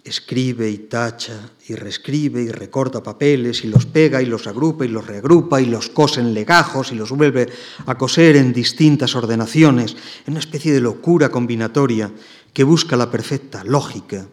[0.09, 4.89] escribe y tacha y reescribe y recorta papeles y los pega y los agrupa y
[4.89, 7.47] los reagrupa y los cose en legajos y los vuelve
[7.85, 9.95] a coser en distintas ordenaciones,
[10.25, 12.11] en una especie de locura combinatoria
[12.53, 14.27] que busca la perfecta lógica.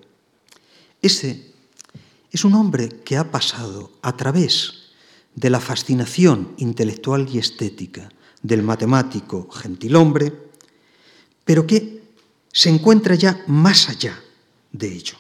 [1.01, 1.53] Ese
[2.33, 4.93] es un hombre que ha pasado a través
[5.35, 8.09] de la fascinación intelectual y estética
[8.43, 10.47] del matemático gentilhombre
[11.47, 12.03] pero que
[12.53, 14.21] se encuentra ya más allá
[14.73, 15.15] de ello.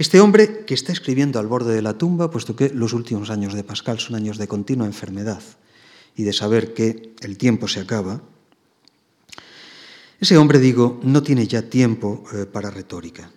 [0.00, 3.52] Este hombre que está escribiendo al borde de la tumba, puesto que los últimos años
[3.52, 5.42] de Pascal son años de continua enfermedad
[6.16, 8.22] y de saber que el tiempo se acaba,
[10.18, 13.30] ese hombre, digo, no tiene ya tiempo eh, para retórica.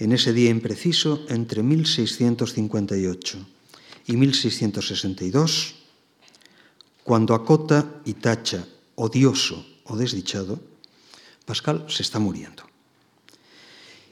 [0.00, 3.38] En ese día impreciso, entre 1658
[4.08, 5.76] y 1662,
[7.04, 10.58] cuando acota y tacha odioso o desdichado,
[11.46, 12.67] Pascal se está muriendo.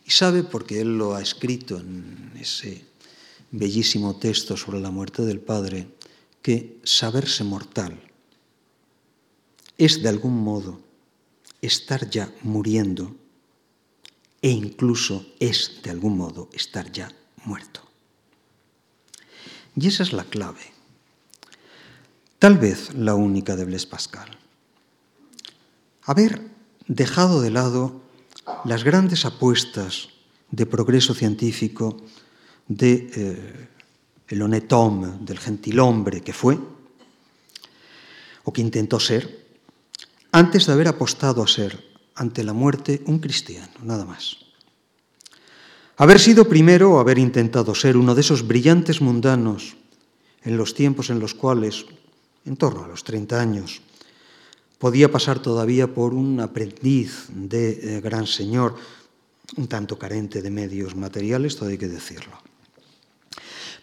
[0.07, 2.85] Y sabe, porque él lo ha escrito en ese
[3.51, 5.88] bellísimo texto sobre la muerte del Padre,
[6.42, 8.01] que saberse mortal
[9.79, 10.81] es de algún modo
[11.61, 13.14] estar ya muriendo
[14.40, 17.11] e incluso es de algún modo estar ya
[17.45, 17.83] muerto.
[19.75, 20.73] Y esa es la clave,
[22.38, 24.38] tal vez la única de Blaise Pascal.
[26.03, 26.49] Haber
[26.87, 28.06] dejado de lado
[28.65, 30.09] las grandes apuestas
[30.51, 31.97] de progreso científico
[32.69, 33.69] de eh,
[34.29, 36.59] el honnête homme, del gentilhombre que fue,
[38.45, 39.47] o que intentó ser,
[40.33, 41.79] antes de haber apostado a ser,
[42.15, 44.39] ante la muerte, un cristiano, nada más.
[45.97, 49.77] Haber sido primero o haber intentado ser uno de esos brillantes mundanos
[50.43, 51.87] en los tiempos en los cuales,
[52.45, 53.81] en torno a los 30 años,
[54.79, 58.77] podía pasar todavía por un aprendiz de eh, gran señor,
[59.57, 62.37] un tanto carente de medios materiales, todo hay que decirlo.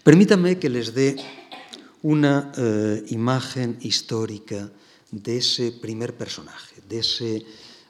[0.03, 1.15] Permítanme que les dé
[2.03, 4.69] una eh, imagen histórica
[5.11, 7.45] de ese primer personaje, de ese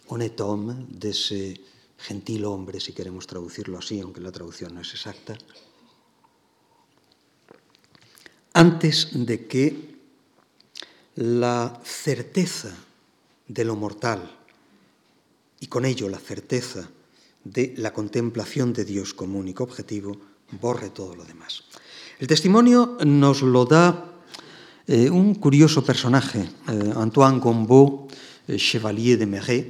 [0.08, 1.60] honnête homme, de ese
[1.98, 5.38] gentil hombre, si queremos traducirlo así, aunque la traducción no es exacta,
[8.54, 9.96] antes de que
[11.16, 12.76] la certeza
[13.48, 14.40] de lo mortal
[15.60, 16.90] y con ello la certeza
[17.44, 20.18] de la contemplación de Dios como único objetivo
[20.62, 21.64] borre todo lo demás.
[22.20, 24.14] El testimonio nos lo da
[24.88, 28.08] eh, un curioso personaje, eh, Antoine Gombeau,
[28.48, 29.66] eh, Chevalier de Marais.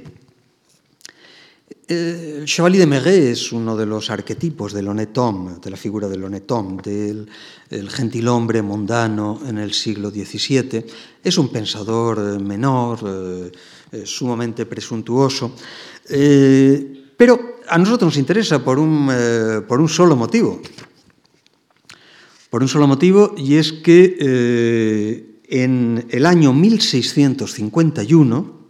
[1.86, 5.20] El Chevalier de Marais es uno de los arquetipos del honnête
[5.62, 7.28] de la figura del honnête del
[7.68, 10.86] el gentilhombre mundano en el siglo XVII.
[11.22, 13.52] Es un pensador menor,
[14.04, 15.54] sumamente presuntuoso,
[17.16, 19.10] pero a nosotros nos interesa por un,
[19.68, 20.62] por un solo motivo
[22.54, 28.68] por un solo motivo, y es que eh, en el año 1651,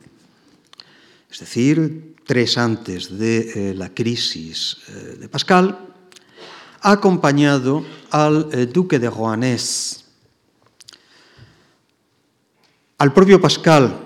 [1.31, 5.79] es decir, tres antes de eh, la crisis eh, de Pascal,
[6.81, 10.05] ha acompañado al duque de Roanès,
[12.99, 14.05] al propio Pascal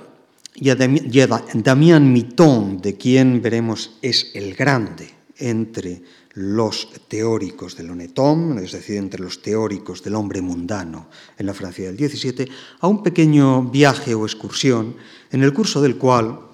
[0.55, 6.03] y a Damián Miton, de quien veremos es el grande entre
[6.35, 11.91] los teóricos del Honetom, es decir, entre los teóricos del hombre mundano en la Francia
[11.91, 12.49] del XVII,
[12.81, 14.97] a un pequeño viaje o excursión
[15.33, 16.48] en el curso del cual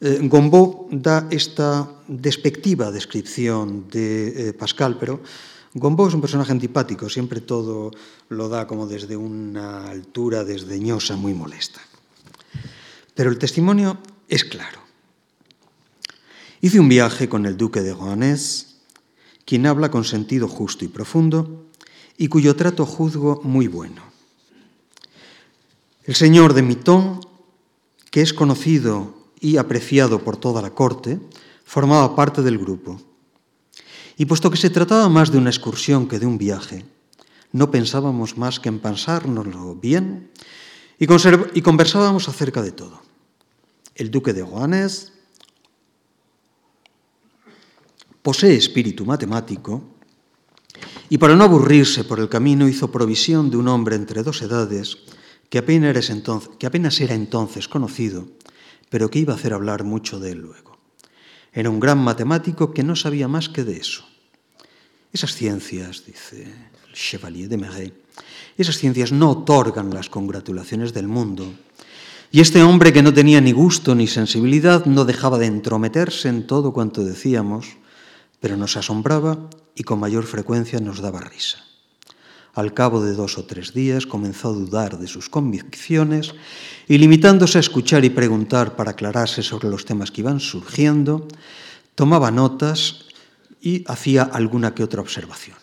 [0.00, 5.20] eh, Gombeau da esta despectiva descripción de eh, Pascal, pero
[5.74, 7.90] Gombeau es un personaje antipático, siempre todo
[8.28, 11.80] lo da como desde una altura desdeñosa muy molesta.
[13.14, 14.80] Pero el testimonio es claro.
[16.60, 18.76] Hice un viaje con el duque de Roanès
[19.46, 21.66] quien habla con sentido justo y profundo,
[22.18, 24.02] y cuyo trato juzgo muy bueno.
[26.04, 27.20] El señor de Mitón,
[28.10, 31.20] que es conocido y apreciado por toda la corte,
[31.64, 33.00] formaba parte del grupo.
[34.16, 36.84] Y puesto que se trataba más de una excursión que de un viaje,
[37.52, 40.30] no pensábamos más que en pensárnoslo bien
[40.98, 41.06] y,
[41.62, 43.02] conversábamos acerca de todo.
[43.94, 45.12] El duque de Juanes,
[48.22, 49.84] posee espíritu matemático
[51.08, 54.98] y para no aburrirse por el camino hizo provisión de un hombre entre dos edades
[55.48, 58.28] que apenas era entonces conocido,
[58.88, 60.78] pero que iba a hacer hablar mucho de él luego.
[61.52, 64.04] Era un gran matemático que no sabía más que de eso.
[65.12, 66.42] Esas ciencias, dice
[66.88, 67.92] el Chevalier de Marais,
[68.56, 71.52] esas ciencias no otorgan las congratulaciones del mundo.
[72.30, 76.46] Y este hombre que no tenía ni gusto ni sensibilidad no dejaba de entrometerse en
[76.46, 77.76] todo cuanto decíamos,
[78.40, 81.64] pero nos asombraba y con mayor frecuencia nos daba risa.
[82.56, 86.32] Al cabo de dos o tres días comenzó a dudar de sus convicciones
[86.88, 91.28] y limitándose a escuchar y preguntar para aclararse sobre los temas que iban surgiendo,
[91.94, 93.04] tomaba notas
[93.60, 95.58] y hacía alguna que otra observación.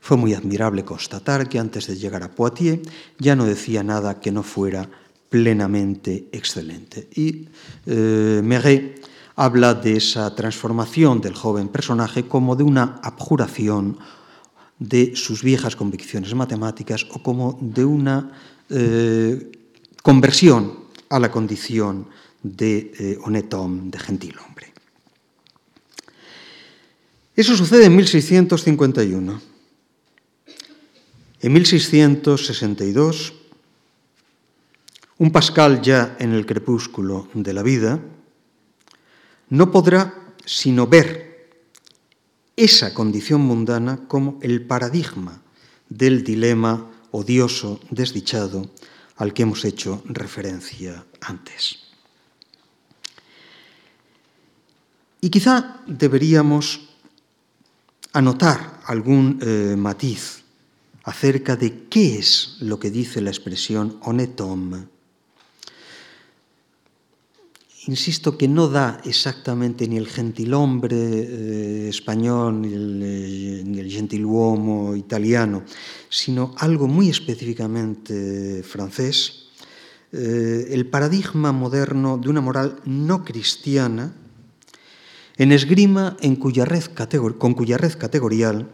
[0.00, 2.80] Fue muy admirable constatar que antes de llegar a Poitiers
[3.18, 4.88] ya no decía nada que no fuera
[5.28, 7.08] plenamente excelente.
[7.14, 7.48] Y
[7.84, 9.06] eh, Meret
[9.36, 13.98] habla de esa transformación del joven personaje como de una abjuración
[14.78, 18.32] de sus viejas convicciones matemáticas o como de una
[18.70, 19.52] eh,
[20.02, 22.08] conversión a la condición
[22.42, 24.72] de eh, honnête homme, de gentilhombre.
[27.36, 29.40] Eso sucede en 1651.
[31.40, 33.32] En 1662,
[35.18, 38.00] un Pascal ya en el crepúsculo de la vida
[39.50, 40.14] no podrá
[40.44, 41.33] sino ver
[42.56, 45.42] esa condición mundana como el paradigma
[45.88, 48.70] del dilema odioso, desdichado,
[49.16, 51.78] al que hemos hecho referencia antes.
[55.20, 56.80] Y quizá deberíamos
[58.12, 60.44] anotar algún eh, matiz
[61.04, 64.93] acerca de qué es lo que dice la expresión homme.
[67.86, 75.64] Insisto que no da exactamente ni el gentilhombre eh, español ni el, eh, gentiluomo italiano,
[76.08, 79.50] sino algo muy específicamente francés,
[80.12, 84.14] eh, el paradigma moderno de una moral no cristiana
[85.36, 86.84] en esgrima en cuya red
[87.36, 88.70] con cuya red categorial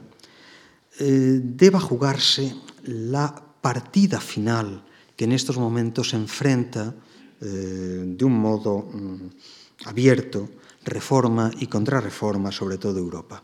[0.99, 2.55] deba jugarse
[2.85, 4.85] la partida final
[5.17, 7.10] que en estos momentos enfrenta eh,
[7.41, 10.49] de un modo mm, abierto
[10.85, 13.43] reforma y contrarreforma, sobre todo Europa.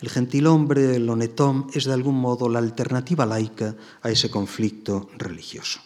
[0.00, 5.80] El gentilhombre, el honetón, es de algún modo la alternativa laica a ese conflicto religioso.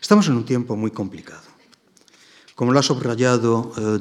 [0.00, 1.42] Estamos en un tiempo muy complicado.
[2.54, 3.98] Como lo ha subrayado eh,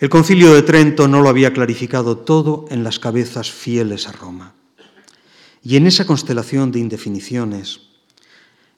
[0.00, 4.54] el concilio de Trento no lo había clarificado todo en las cabezas fieles a Roma.
[5.62, 7.89] Y en esa constelación de indefiniciones,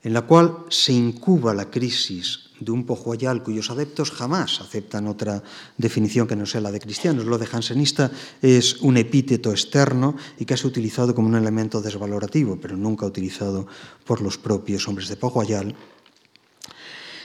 [0.03, 5.43] en la cual se incuba la crisis de un pojoyal cuyos adeptos jamás aceptan otra
[5.77, 7.27] definición que no sea la de cristianos.
[7.27, 12.59] Lo de jansenista es un epíteto externo y que ha utilizado como un elemento desvalorativo,
[12.61, 13.67] pero nunca utilizado
[14.05, 15.75] por los propios hombres de pojoyal.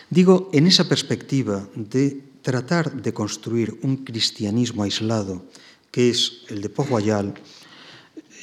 [0.09, 5.43] Digo, en esa perspectiva de tratar de construir un cristianismo aislado,
[5.91, 7.33] que es el de Poguayal,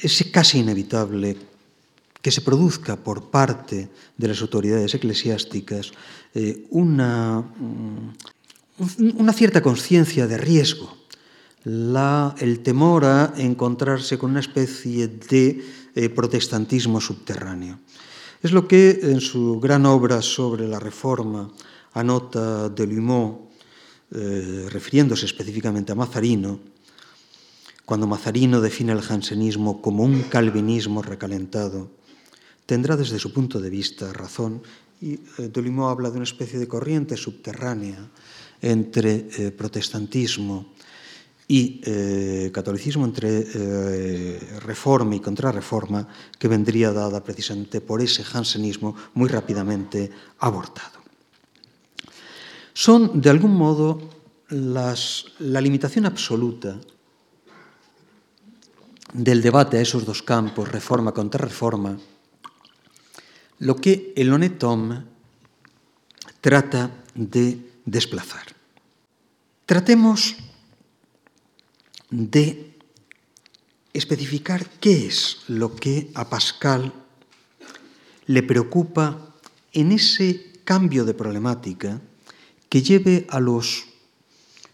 [0.01, 1.35] es casi inevitable
[2.25, 5.91] que se produzca por parte de las autoridades eclesiásticas
[6.33, 10.89] eh, una, mm, una, cierta conciencia de riesgo,
[11.65, 15.63] la, el temor a encontrarse con una especie de
[15.93, 17.77] eh, protestantismo subterráneo.
[18.41, 21.51] Es lo que en su gran obra sobre la reforma
[21.93, 23.51] anota Delumeau
[24.09, 26.57] eh, refiriéndose específicamente a Mazarino,
[27.85, 31.93] cuando Mazarino define el jansenismo como un calvinismo recalentado,
[32.65, 34.61] tendrá desde su punto de vista razón
[35.01, 38.09] y eh, habla de una especie de corriente subterránea
[38.61, 40.73] entre eh, protestantismo
[41.47, 46.07] y eh, catolicismo, entre eh, reforma y contrarreforma,
[46.39, 50.09] que vendría dada precisamente por ese jansenismo muy rápidamente
[50.39, 51.05] abortado.
[52.73, 54.01] Son, de algún modo,
[54.49, 56.79] la limitación absoluta
[59.13, 61.97] del debate a esos dos campos, reforma contra reforma,
[63.65, 65.05] lo que el Honetom
[66.39, 68.53] trata de desplazar.
[69.65, 70.35] Tratemos
[72.11, 72.77] de
[73.91, 76.93] especificar qué es lo que a Pascal
[78.27, 79.33] le preocupa
[79.73, 82.01] en ese cambio de problemática
[82.69, 83.85] que lleve a los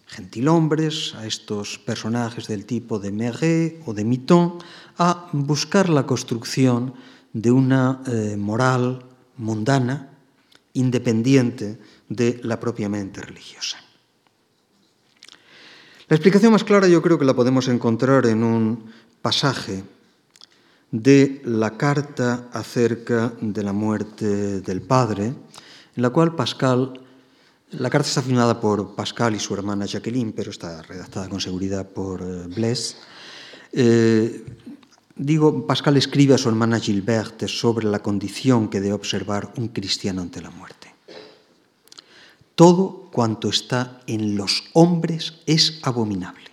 [0.08, 4.60] gentilhombres, a estos personajes del tipo de Meret o de Miton,
[4.98, 6.94] a buscar la construcción
[7.34, 9.04] de una eh, moral
[9.38, 10.10] mundana,
[10.74, 11.80] independiente
[12.10, 13.78] de la propiamente religiosa.
[16.08, 19.84] La explicación más clara yo creo que la podemos encontrar en un pasaje
[20.92, 27.02] de la carta acerca de la muerte del padre, en la cual Pascal
[27.72, 31.88] la carta está firmada por Pascal y su hermana Jacqueline, pero está redactada con seguridad
[31.88, 32.98] por eh, Blaise.
[33.72, 34.44] Eh,
[35.22, 40.22] digo, Pascal escribe a su hermana Gilberte sobre la condición que debe observar un cristiano
[40.22, 40.94] ante la muerte.
[42.56, 46.50] Todo cuanto está en los hombres es abominable.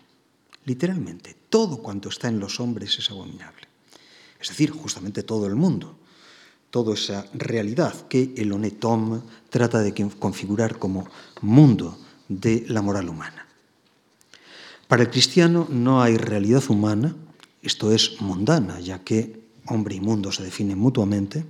[0.65, 3.67] Literalmente, todo cuanto está en los hombres es abominable.
[4.39, 5.97] Es decir, justamente todo el mundo
[6.71, 11.09] toda esa realidad que el Honetom trata de configurar como
[11.41, 11.99] mundo
[12.29, 13.47] de la moral humana.
[14.87, 17.15] Para el cristiano no hay realidad humana,
[17.63, 21.45] esto es mundana, ya que hombre y mundo se definen mutuamente,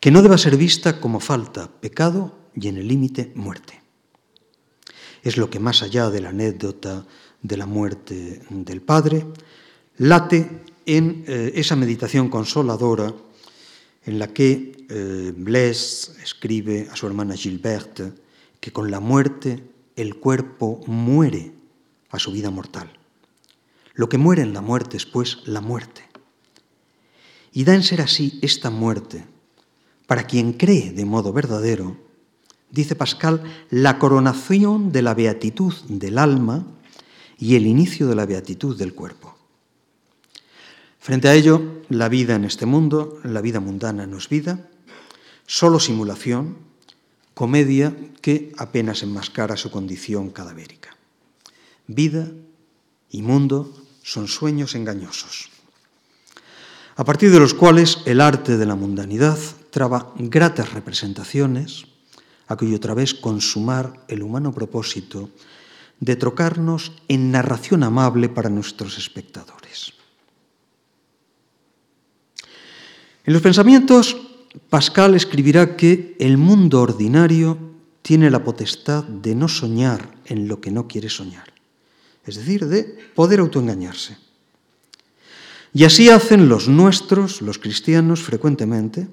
[0.00, 3.80] que no deba ser vista como falta, pecado y en el límite muerte.
[5.22, 7.06] Es lo que más allá de la anécdota
[7.42, 9.26] de la muerte del Padre,
[9.98, 13.14] late en eh, esa meditación consoladora
[14.04, 18.12] en la que eh, Blaise escribe a su hermana Gilberte
[18.60, 19.62] que con la muerte
[19.96, 21.52] el cuerpo muere
[22.10, 22.99] a su vida mortal.
[24.00, 26.08] Lo que muere en la muerte es pues la muerte.
[27.52, 29.26] Y da en ser así esta muerte,
[30.06, 31.98] para quien cree de modo verdadero,
[32.70, 36.64] dice Pascal, la coronación de la beatitud del alma
[37.36, 39.36] y el inicio de la beatitud del cuerpo.
[40.98, 44.66] Frente a ello, la vida en este mundo, la vida mundana no es vida,
[45.44, 46.56] solo simulación,
[47.34, 50.96] comedia que apenas enmascara su condición cadavérica.
[51.86, 52.32] Vida
[53.10, 53.74] y mundo
[54.10, 55.50] son sueños engañosos,
[56.96, 59.38] a partir de los cuales el arte de la mundanidad
[59.70, 61.86] traba gratas representaciones
[62.48, 65.30] a cuyo través consumar el humano propósito
[66.00, 69.92] de trocarnos en narración amable para nuestros espectadores.
[73.24, 74.16] En los pensamientos,
[74.68, 77.56] Pascal escribirá que el mundo ordinario
[78.02, 81.49] tiene la potestad de no soñar en lo que no quiere soñar,
[82.30, 84.16] es decir, de poder autoengañarse.
[85.72, 89.08] Y así hacen los nuestros, los cristianos, frecuentemente.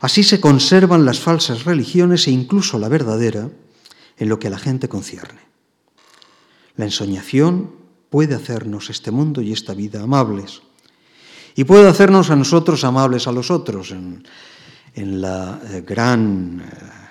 [0.00, 3.50] Así se conservan las falsas religiones e incluso la verdadera
[4.16, 5.40] en lo que a la gente concierne.
[6.76, 7.70] La ensoñación
[8.10, 10.62] puede hacernos este mundo y esta vida amables
[11.54, 13.92] y puede hacernos a nosotros amables a los otros.
[13.92, 14.22] En,
[14.94, 17.01] la eh, gran eh,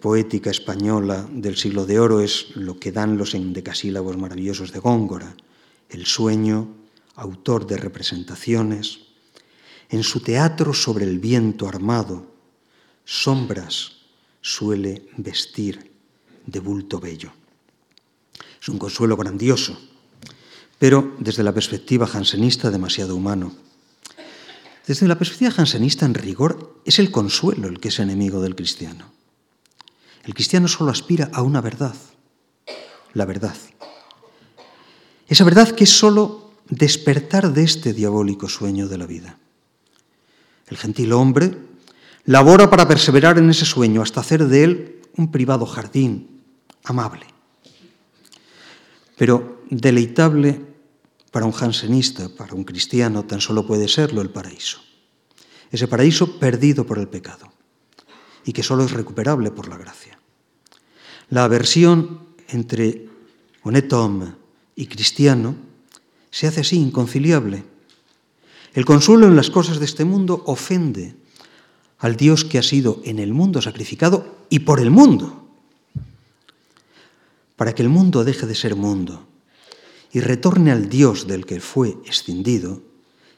[0.00, 5.34] poética española del siglo de oro es lo que dan los endecasílabos maravillosos de Góngora,
[5.88, 6.68] el sueño,
[7.16, 9.00] autor de representaciones,
[9.90, 12.32] en su teatro sobre el viento armado,
[13.04, 13.92] sombras
[14.40, 15.90] suele vestir
[16.46, 17.32] de bulto bello.
[18.60, 19.78] Es un consuelo grandioso,
[20.78, 23.54] pero desde la perspectiva jansenista demasiado humano.
[24.86, 29.13] Desde la perspectiva jansenista, en rigor, es el consuelo el que es enemigo del cristiano.
[30.24, 31.94] El cristiano solo aspira a una verdad,
[33.12, 33.56] la verdad.
[35.28, 39.38] Esa verdad que es solo despertar de este diabólico sueño de la vida.
[40.66, 41.56] El gentil hombre
[42.24, 46.40] labora para perseverar en ese sueño hasta hacer de él un privado jardín
[46.84, 47.26] amable.
[49.16, 50.60] Pero deleitable
[51.30, 54.80] para un jansenista, para un cristiano, tan solo puede serlo el paraíso.
[55.70, 57.52] Ese paraíso perdido por el pecado
[58.44, 60.13] y que solo es recuperable por la gracia.
[61.34, 63.10] La aversión entre
[63.66, 64.38] honnête homme
[64.78, 65.58] y cristiano
[66.30, 67.64] se hace así inconciliable.
[68.72, 71.16] El consuelo en las cosas de este mundo ofende
[71.98, 75.50] al Dios que ha sido en el mundo sacrificado y por el mundo.
[77.56, 79.26] Para que el mundo deje de ser mundo
[80.12, 82.80] y retorne al Dios del que fue escindido,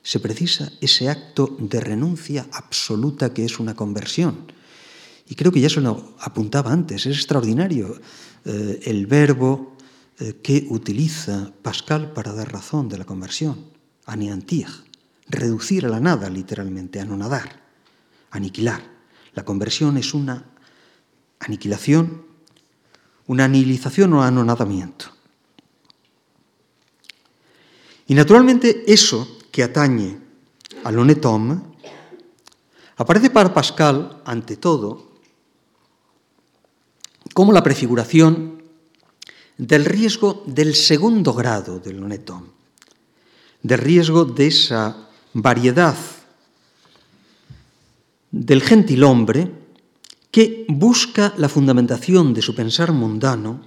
[0.03, 4.53] se precisa ese acto de renuncia absoluta que es una conversión.
[5.29, 7.99] Y creo que ya se lo apuntaba antes, es extraordinario
[8.45, 9.77] eh, el verbo
[10.19, 13.67] eh, que utiliza Pascal para dar razón de la conversión,
[14.07, 14.69] anéantir,
[15.29, 17.65] reducir a la nada literalmente, anonadar,
[18.31, 18.83] aniquilar.
[19.35, 20.45] La conversión es una
[21.41, 22.25] aniquilación,
[23.27, 25.07] una anilización o anonadamiento.
[28.07, 30.19] Y naturalmente eso que atañe
[30.85, 31.27] al honnête
[32.97, 35.06] aparece para Pascal, ante todo,
[37.35, 38.63] como la prefiguración
[39.59, 42.53] del riesgo del segundo grado del lunetón,
[43.63, 45.97] del riesgo de esa variedad
[48.31, 49.51] del gentilhombre
[50.31, 53.61] que busca la fundamentación de su pensar mundano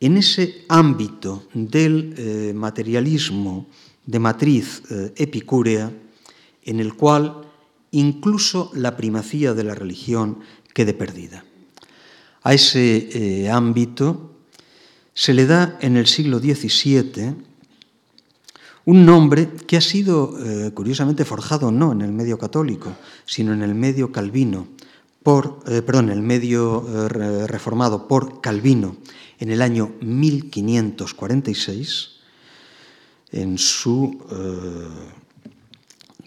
[0.00, 3.66] en ese ámbito del eh, materialismo
[4.06, 5.92] de matriz eh, epicúrea,
[6.64, 7.42] en el cual
[7.92, 10.40] incluso la primacía de la religión
[10.72, 11.44] quede perdida.
[12.44, 14.36] A ese eh, ámbito
[15.14, 17.34] se le da en el siglo XVII
[18.84, 22.92] un nombre que ha sido eh, curiosamente forjado no en el medio católico,
[23.24, 24.66] sino en el medio calvino,
[25.22, 28.96] por, eh, perdón, el medio eh, reformado por Calvino
[29.38, 32.08] en el año 1546,
[33.30, 34.18] en su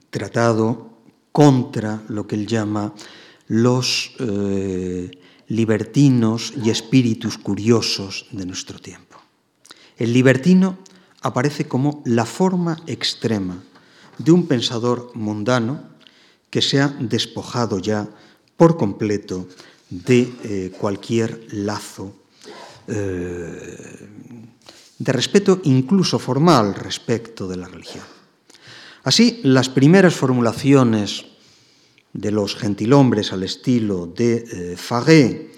[0.09, 0.91] tratado
[1.31, 2.93] contra lo que él llama
[3.47, 4.13] los
[5.47, 9.19] libertinos y espíritus curiosos de nuestro tiempo.
[9.97, 10.77] El libertino
[11.21, 13.63] aparece como la forma extrema
[14.17, 15.83] de un pensador mundano
[16.49, 18.07] que se ha despojado ya
[18.57, 19.47] por completo
[19.89, 22.15] de eh, cualquier lazo
[22.87, 24.07] eh,
[24.97, 28.03] de respeto incluso formal respecto de la religión.
[29.03, 31.25] Así, las primeras formulaciones
[32.15, 35.51] de los gentilhombres al estilo de eh, Faguet,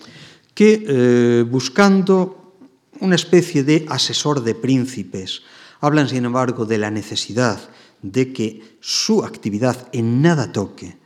[0.55, 2.55] que eh, buscando
[2.99, 5.43] una especie de asesor de príncipes,
[5.81, 7.59] hablan sin embargo de la necesidad
[8.01, 10.97] de que su actividad en nada toque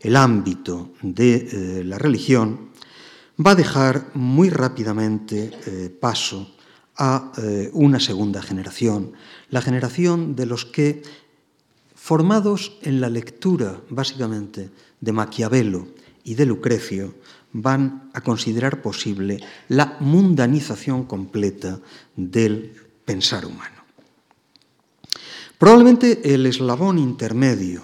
[0.00, 2.68] el ámbito de eh, la religión,
[3.44, 6.54] va a dejar muy rápidamente eh, paso
[7.00, 7.32] a
[7.74, 9.12] una segunda generación,
[9.50, 11.00] la generación de los que,
[11.94, 14.70] formados en la lectura básicamente
[15.00, 15.88] de Maquiavelo
[16.24, 17.14] y de Lucrecio,
[17.52, 21.80] van a considerar posible la mundanización completa
[22.14, 22.72] del
[23.04, 23.78] pensar humano.
[25.56, 27.82] Probablemente el eslabón intermedio,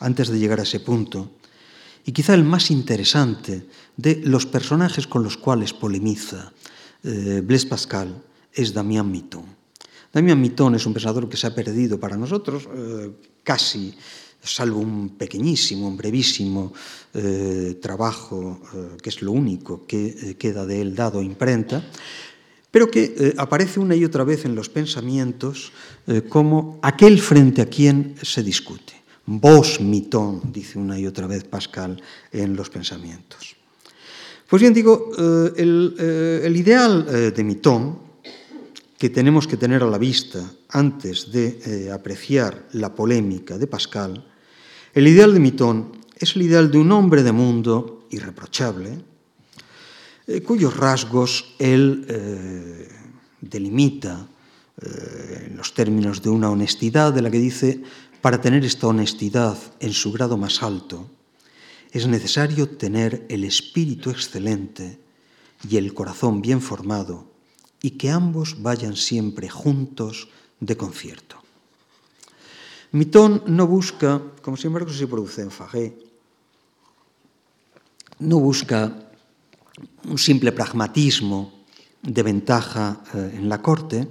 [0.00, 1.30] antes de llegar a ese punto,
[2.04, 6.52] y quizá el más interesante de los personajes con los cuales polemiza
[7.02, 9.44] eh, Blaise Pascal es Damien Miton.
[10.12, 13.94] Damien Miton es un pensador que se ha perdido para nosotros eh, casi,
[14.46, 16.72] salvo un pequeñísimo, un brevísimo
[17.18, 21.82] eh, trabajo, eh, que es lo único que eh, queda de él dado imprenta,
[22.70, 25.72] pero que aparece una y otra vez en los pensamientos
[26.28, 28.92] como aquel frente a quien se discute.
[29.24, 33.56] Vos, mitón, dice una y otra vez Pascal en los pensamientos.
[34.46, 35.10] Pues bien, digo,
[35.56, 37.98] el, ideal de mitón
[38.98, 44.22] que tenemos que tener a la vista antes de apreciar la polémica de Pascal,
[44.96, 48.98] el ideal de mitón es el ideal de un hombre de mundo irreprochable,
[50.26, 52.88] eh, cuyos rasgos él eh,
[53.40, 54.26] delimita
[54.78, 57.82] en los términos de una honestidad de la que dice
[58.20, 61.08] para tener esta honestidad en su grado más alto,
[61.92, 64.98] es necesario tener el espíritu excelente
[65.68, 67.30] y el corazón bien formado
[67.80, 70.28] y que ambos vayan siempre juntos
[70.60, 71.45] de concierto.
[72.96, 76.00] Mitón no busca, como sin embargo se produce en Faguet,
[78.20, 78.88] no busca
[80.08, 81.66] un simple pragmatismo
[82.00, 84.08] de ventaja eh, en la corte,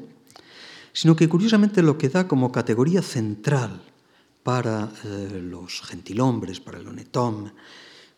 [0.94, 3.82] sino que curiosamente lo que da como categoría central
[4.44, 7.54] para eh, los gentilhombres, para el honetón,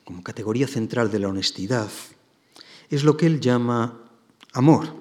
[0.04, 1.88] como categoría central de la honestidad,
[2.90, 4.04] es lo que él llama
[4.52, 4.92] amor.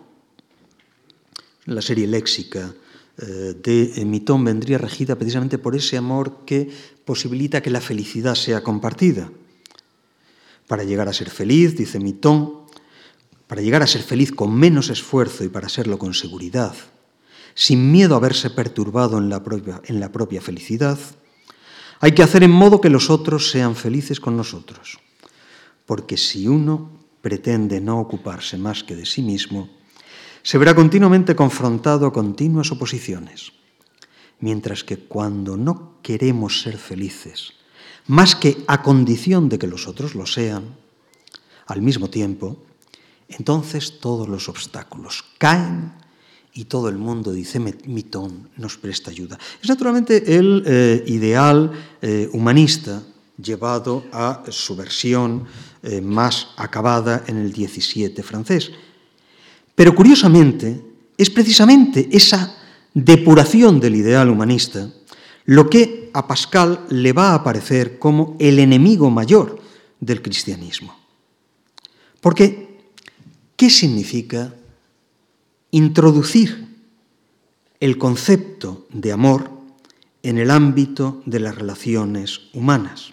[1.65, 2.73] La serie léxica
[3.17, 6.71] de Mitón vendría regida precisamente por ese amor que
[7.05, 9.31] posibilita que la felicidad sea compartida.
[10.67, 12.67] Para llegar a ser feliz, dice Mitón,
[13.47, 16.75] para llegar a ser feliz con menos esfuerzo y para serlo con seguridad,
[17.55, 20.99] sin miedo a verse perturbado en la propia, en la propia felicidad,
[22.01, 24.99] hay que hacer en modo que los otros sean felices con nosotros.
[25.87, 26.91] Porque si uno
[27.23, 29.71] pretende no ocuparse más que de sí mismo,
[30.47, 33.51] se verá continuamente confrontado a continuas oposiciones.
[34.39, 37.59] Mientras que cuando no queremos ser felices,
[38.07, 40.79] más que a condición de que los otros lo sean,
[41.67, 42.63] al mismo tiempo,
[43.27, 45.95] entonces todos los obstáculos caen
[46.55, 49.37] y todo el mundo, dice Mitón, nos presta ayuda.
[49.61, 53.03] Es naturalmente el eh, ideal eh, humanista
[53.37, 55.45] llevado a su versión
[55.83, 58.71] eh, más acabada en el 17 francés.
[59.77, 60.83] Pero curiosamente,
[61.17, 62.57] es precisamente esa
[62.93, 64.91] depuración del ideal humanista
[65.45, 69.61] lo que a Pascal le va a aparecer como el enemigo mayor
[70.01, 70.99] del cristianismo.
[72.21, 72.81] Porque,
[73.55, 74.53] ¿qué significa
[75.71, 76.67] introducir
[77.81, 79.51] el concepto de amor
[80.23, 83.13] en el ámbito de las relaciones humanas.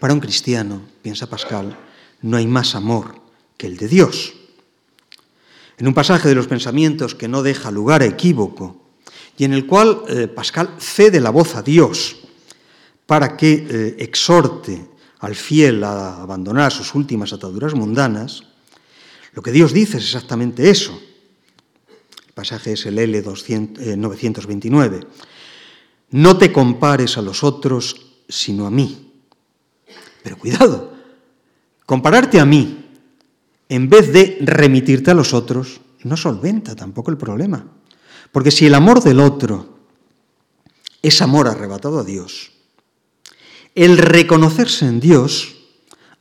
[0.00, 1.76] Para un cristiano, piensa Pascal,
[2.22, 3.20] no hay más amor
[3.56, 4.34] que el de Dios.
[5.76, 8.76] En un pasaje de los pensamientos que no deja lugar a equívoco
[9.36, 12.16] y en el cual eh, Pascal cede la voz a Dios
[13.06, 14.86] para que eh, exhorte
[15.20, 18.44] al fiel a abandonar sus últimas ataduras mundanas,
[19.32, 20.98] lo que Dios dice es exactamente eso
[22.34, 24.94] pasaje es el L929.
[24.94, 25.06] Eh,
[26.10, 29.12] no te compares a los otros, sino a mí.
[30.22, 30.92] Pero cuidado,
[31.86, 32.83] compararte a mí
[33.68, 37.66] en vez de remitirte a los otros no solventa tampoco el problema.
[38.32, 39.78] Porque si el amor del otro
[41.02, 42.52] es amor arrebatado a Dios,
[43.74, 45.56] el reconocerse en Dios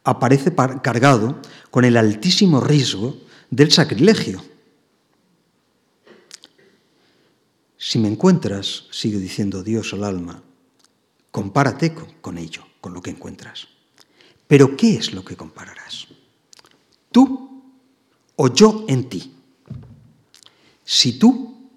[0.03, 1.41] aparece cargado
[1.71, 3.17] con el altísimo riesgo
[3.49, 4.43] del sacrilegio.
[7.77, 10.41] Si me encuentras, sigue diciendo Dios al alma,
[11.31, 13.67] compárate con ello, con lo que encuentras.
[14.47, 16.07] Pero ¿qué es lo que compararás?
[17.13, 17.63] ¿Tú
[18.35, 19.31] o yo en ti?
[20.83, 21.69] Si tú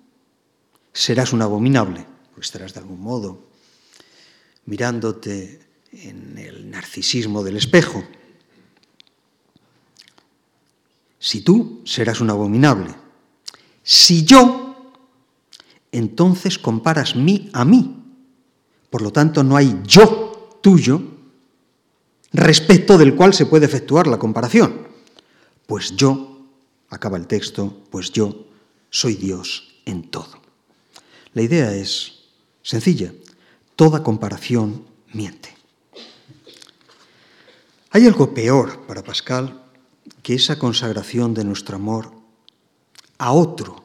[0.92, 3.46] serás un abominable, pues estarás de algún modo
[4.64, 5.60] mirándote
[5.92, 8.02] en el narcisismo del espejo.
[11.18, 12.94] Si tú serás un abominable,
[13.82, 14.92] si yo,
[15.92, 18.02] entonces comparas mí a mí.
[18.90, 21.02] Por lo tanto, no hay yo tuyo
[22.32, 24.85] respecto del cual se puede efectuar la comparación.
[25.66, 26.46] Pues yo,
[26.88, 28.46] acaba el texto, pues yo
[28.90, 30.40] soy Dios en todo.
[31.34, 32.24] La idea es
[32.62, 33.12] sencilla,
[33.74, 35.54] toda comparación miente.
[37.90, 39.62] Hay algo peor para Pascal
[40.22, 42.12] que esa consagración de nuestro amor
[43.18, 43.84] a otro,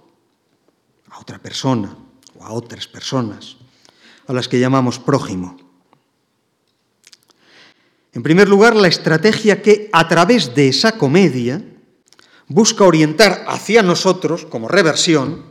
[1.09, 1.95] a otra persona
[2.37, 3.57] o a otras personas,
[4.27, 5.57] a las que llamamos prójimo.
[8.13, 11.63] En primer lugar, la estrategia que a través de esa comedia
[12.53, 15.43] busca orientar hacia nosotros, como reversión,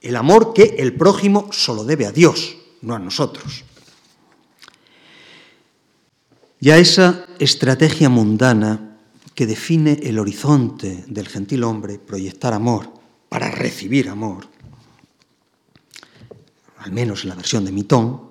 [0.00, 3.64] el amor que el prójimo solo debe a Dios, no a nosotros.
[6.60, 8.98] Y a esa estrategia mundana
[9.34, 12.90] que define el horizonte del gentil hombre, proyectar amor
[13.28, 14.46] para recibir amor,
[16.78, 18.22] al menos en la versión de Mitón,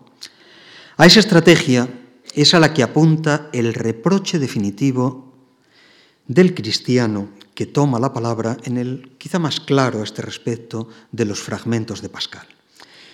[0.97, 1.89] a esa estrategia
[2.33, 5.24] es a la que apunta el reproche definitivo
[6.27, 11.25] del cristiano que toma la palabra en el quizá más claro a este respecto de
[11.25, 12.47] los fragmentos de Pascal,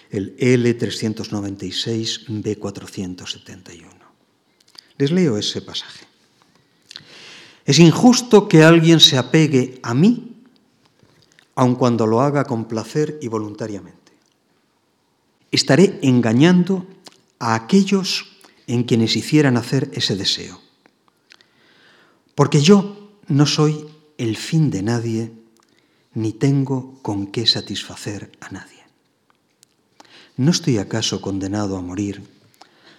[0.10, 3.86] el L396 B471.
[4.98, 6.06] Les leo ese pasaje.
[7.66, 10.44] Es injusto que alguien se apegue a mí
[11.56, 14.02] aun cuando lo haga con placer y voluntariamente
[15.52, 16.88] estaré engañando
[17.40, 18.38] a aquellos
[18.68, 20.62] en quienes hicieran hacer ese deseo.
[22.36, 23.01] Porque yo
[23.32, 25.32] no soy el fin de nadie,
[26.14, 28.84] ni tengo con qué satisfacer a nadie.
[30.36, 32.24] ¿No estoy acaso condenado a morir,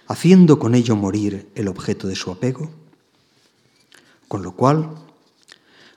[0.07, 2.71] haciendo con ello morir el objeto de su apego?
[4.27, 4.95] Con lo cual,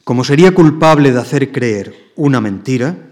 [0.05, 3.09] como sería culpable de hacer creer una mentira,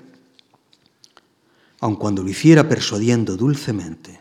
[1.81, 4.21] aun cuando lo hiciera persuadiendo dulcemente,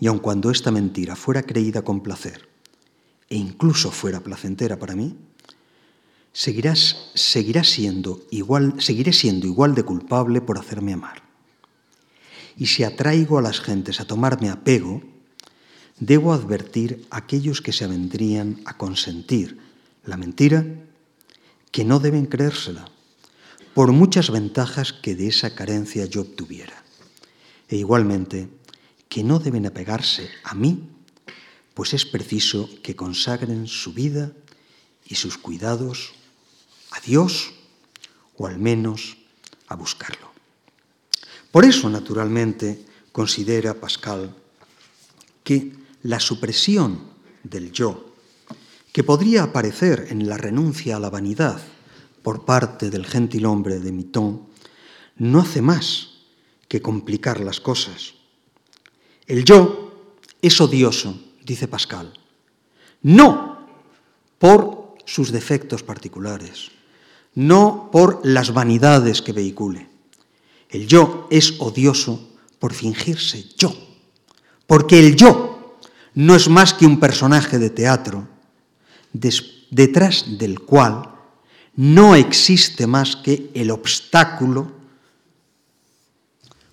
[0.00, 2.48] y aun cuando esta mentira fuera creída con placer,
[3.28, 5.18] e incluso fuera placentera para mí,
[6.34, 11.22] seguirás, seguirá siendo igual, seguiré siendo igual de culpable por hacerme amar.
[12.58, 15.00] Y si atraigo a las gentes a tomarme apego,
[15.98, 19.58] debo advertir a aquellos que se avendrían a consentir
[20.04, 20.66] la mentira
[21.70, 22.90] que no deben creérsela,
[23.72, 26.84] por muchas ventajas que de esa carencia yo obtuviera.
[27.68, 28.48] E igualmente,
[29.08, 30.90] que no deben apegarse a mí,
[31.74, 34.32] pues es preciso que consagren su vida
[35.06, 36.14] y sus cuidados
[36.94, 37.52] a Dios
[38.36, 39.16] o al menos
[39.68, 40.30] a buscarlo.
[41.50, 44.34] Por eso, naturalmente, considera Pascal
[45.42, 45.72] que
[46.02, 46.98] la supresión
[47.42, 48.14] del yo,
[48.92, 51.60] que podría aparecer en la renuncia a la vanidad
[52.22, 54.46] por parte del gentilhombre de Mitón
[55.16, 56.10] no hace más
[56.68, 58.14] que complicar las cosas.
[59.26, 62.12] El yo es odioso, dice Pascal,
[63.02, 63.66] no
[64.38, 66.70] por sus defectos particulares,
[67.34, 69.88] no por las vanidades que vehicule.
[70.68, 72.28] El yo es odioso
[72.58, 73.74] por fingirse yo,
[74.66, 75.78] porque el yo
[76.14, 78.28] no es más que un personaje de teatro
[79.12, 81.10] detrás del cual
[81.76, 84.72] no existe más que el obstáculo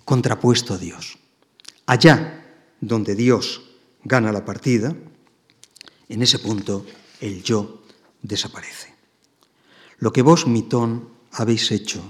[0.04, 1.18] contrapuesto a Dios.
[1.86, 2.44] Allá
[2.80, 3.62] donde Dios
[4.04, 4.94] gana la partida,
[6.08, 6.84] en ese punto
[7.20, 7.82] el yo
[8.20, 8.91] desaparece.
[10.02, 12.02] Lo que vos, Mitón, habéis hecho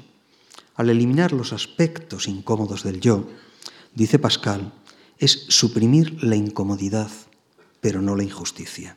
[0.76, 3.28] al eliminar los aspectos incómodos del yo,
[3.92, 4.72] dice Pascal,
[5.18, 7.10] es suprimir la incomodidad,
[7.82, 8.96] pero no la injusticia.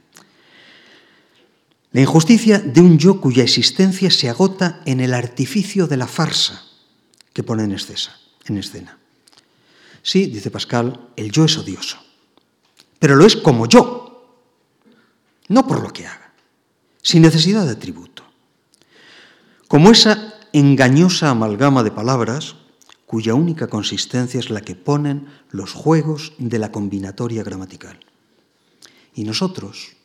[1.92, 6.64] La injusticia de un yo cuya existencia se agota en el artificio de la farsa
[7.34, 7.76] que pone en,
[8.46, 8.98] en escena.
[10.04, 11.98] Sí, dice Pascal, el yo es odioso,
[12.98, 14.40] pero lo es como yo,
[15.50, 16.34] no por lo que haga,
[17.02, 18.16] sin necesidad de tributo.
[19.68, 22.56] Como esa engañosa amalgama de palabras
[23.06, 28.00] cuya única consistencia es la que ponen los juegos de la combinatoria gramatical.
[29.14, 29.96] Y nosotros,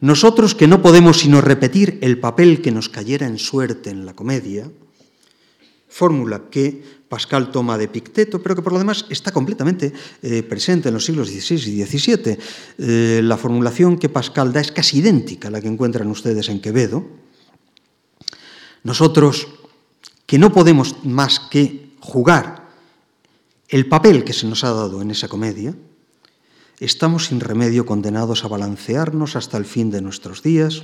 [0.00, 4.14] nosotros que no podemos sino repetir el papel que nos cayera en suerte en la
[4.14, 4.70] comedia,
[5.88, 10.88] fórmula que Pascal toma de Picteto, pero que por lo demás está completamente eh, presente
[10.88, 12.38] en los siglos XVI y XVII.
[12.78, 16.62] Eh, la formulación que Pascal da es casi idéntica a la que encuentran ustedes en
[16.62, 17.21] Quevedo.
[18.84, 19.48] Nosotros,
[20.26, 22.68] que no podemos más que jugar
[23.68, 25.74] el papel que se nos ha dado en esa comedia,
[26.80, 30.82] estamos sin remedio condenados a balancearnos hasta el fin de nuestros días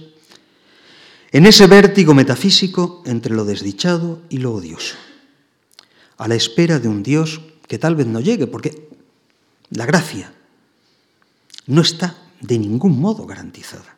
[1.33, 4.97] en ese vértigo metafísico entre lo desdichado y lo odioso,
[6.17, 8.89] a la espera de un Dios que tal vez no llegue, porque
[9.71, 10.33] la gracia
[11.67, 13.97] no está de ningún modo garantizada.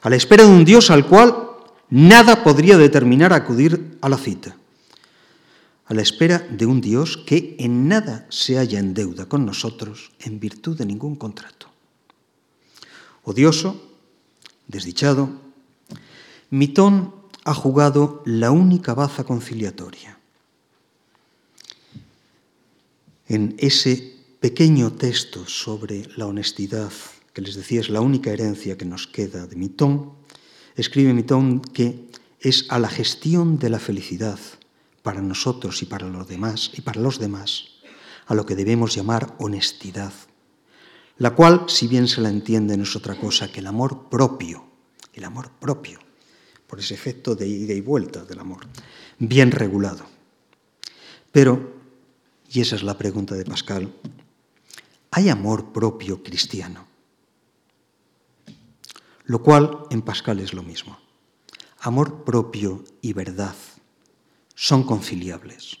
[0.00, 1.49] A la espera de un Dios al cual
[1.90, 4.56] nada podría determinar acudir a la cita.
[5.86, 10.12] A la espera de un Dios que en nada se halla en deuda con nosotros
[10.20, 11.66] en virtud de ningún contrato.
[13.24, 13.90] Odioso,
[14.68, 15.30] desdichado,
[16.50, 17.14] Mitón
[17.44, 20.18] ha jugado la única baza conciliatoria.
[23.28, 26.92] En ese pequeño texto sobre la honestidad,
[27.32, 30.19] que les decía es la única herencia que nos queda de Mitón,
[30.76, 32.08] escribe Mitón que
[32.40, 34.38] es a la gestión de la felicidad
[35.02, 37.80] para nosotros y para los demás y para los demás
[38.26, 40.12] a lo que debemos llamar honestidad,
[41.18, 44.64] la cual, si bien se la entiende, no es otra cosa que el amor propio,
[45.12, 45.98] el amor propio
[46.68, 48.68] por ese efecto de ida y vuelta del amor,
[49.18, 50.06] bien regulado.
[51.32, 51.74] Pero,
[52.48, 53.92] y esa es la pregunta de Pascal,
[55.10, 56.86] ¿hay amor propio cristiano?
[59.30, 60.98] Lo cual en Pascal es lo mismo.
[61.82, 63.54] Amor propio y verdad
[64.56, 65.78] son conciliables.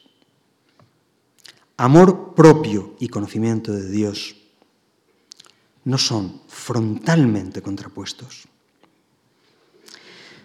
[1.76, 4.36] Amor propio y conocimiento de Dios
[5.82, 8.46] no son frontalmente contrapuestos.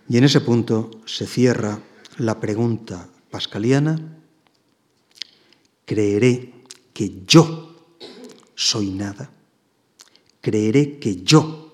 [0.09, 1.79] Y en ese punto se cierra
[2.17, 3.99] la pregunta pascaliana,
[5.85, 6.55] ¿creeré
[6.91, 7.75] que yo
[8.55, 9.29] soy nada?
[10.41, 11.64] ¿Creeré que yo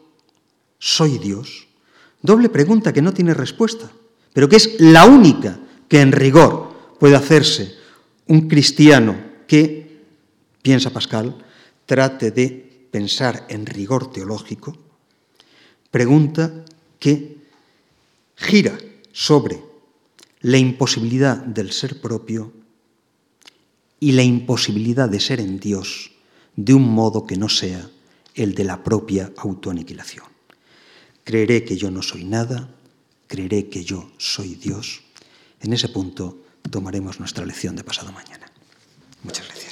[0.81, 1.67] soy Dios?
[2.23, 3.89] Doble pregunta que no tiene respuesta,
[4.33, 7.75] pero que es la única que en rigor puede hacerse
[8.27, 9.15] un cristiano
[9.47, 10.01] que,
[10.61, 11.37] piensa Pascal,
[11.85, 14.75] trate de pensar en rigor teológico,
[15.91, 16.65] pregunta
[16.99, 17.37] que
[18.35, 18.77] gira
[19.11, 19.61] sobre
[20.41, 22.51] la imposibilidad del ser propio
[23.99, 26.11] y la imposibilidad de ser en Dios
[26.55, 27.87] de un modo que no sea
[28.33, 30.30] el de la propia autoaniquilación.
[31.31, 32.67] Creeré que yo no soy nada,
[33.25, 34.99] creeré que yo soy Dios.
[35.61, 38.51] En ese punto tomaremos nuestra lección de pasado mañana.
[39.23, 39.70] Muchas gracias.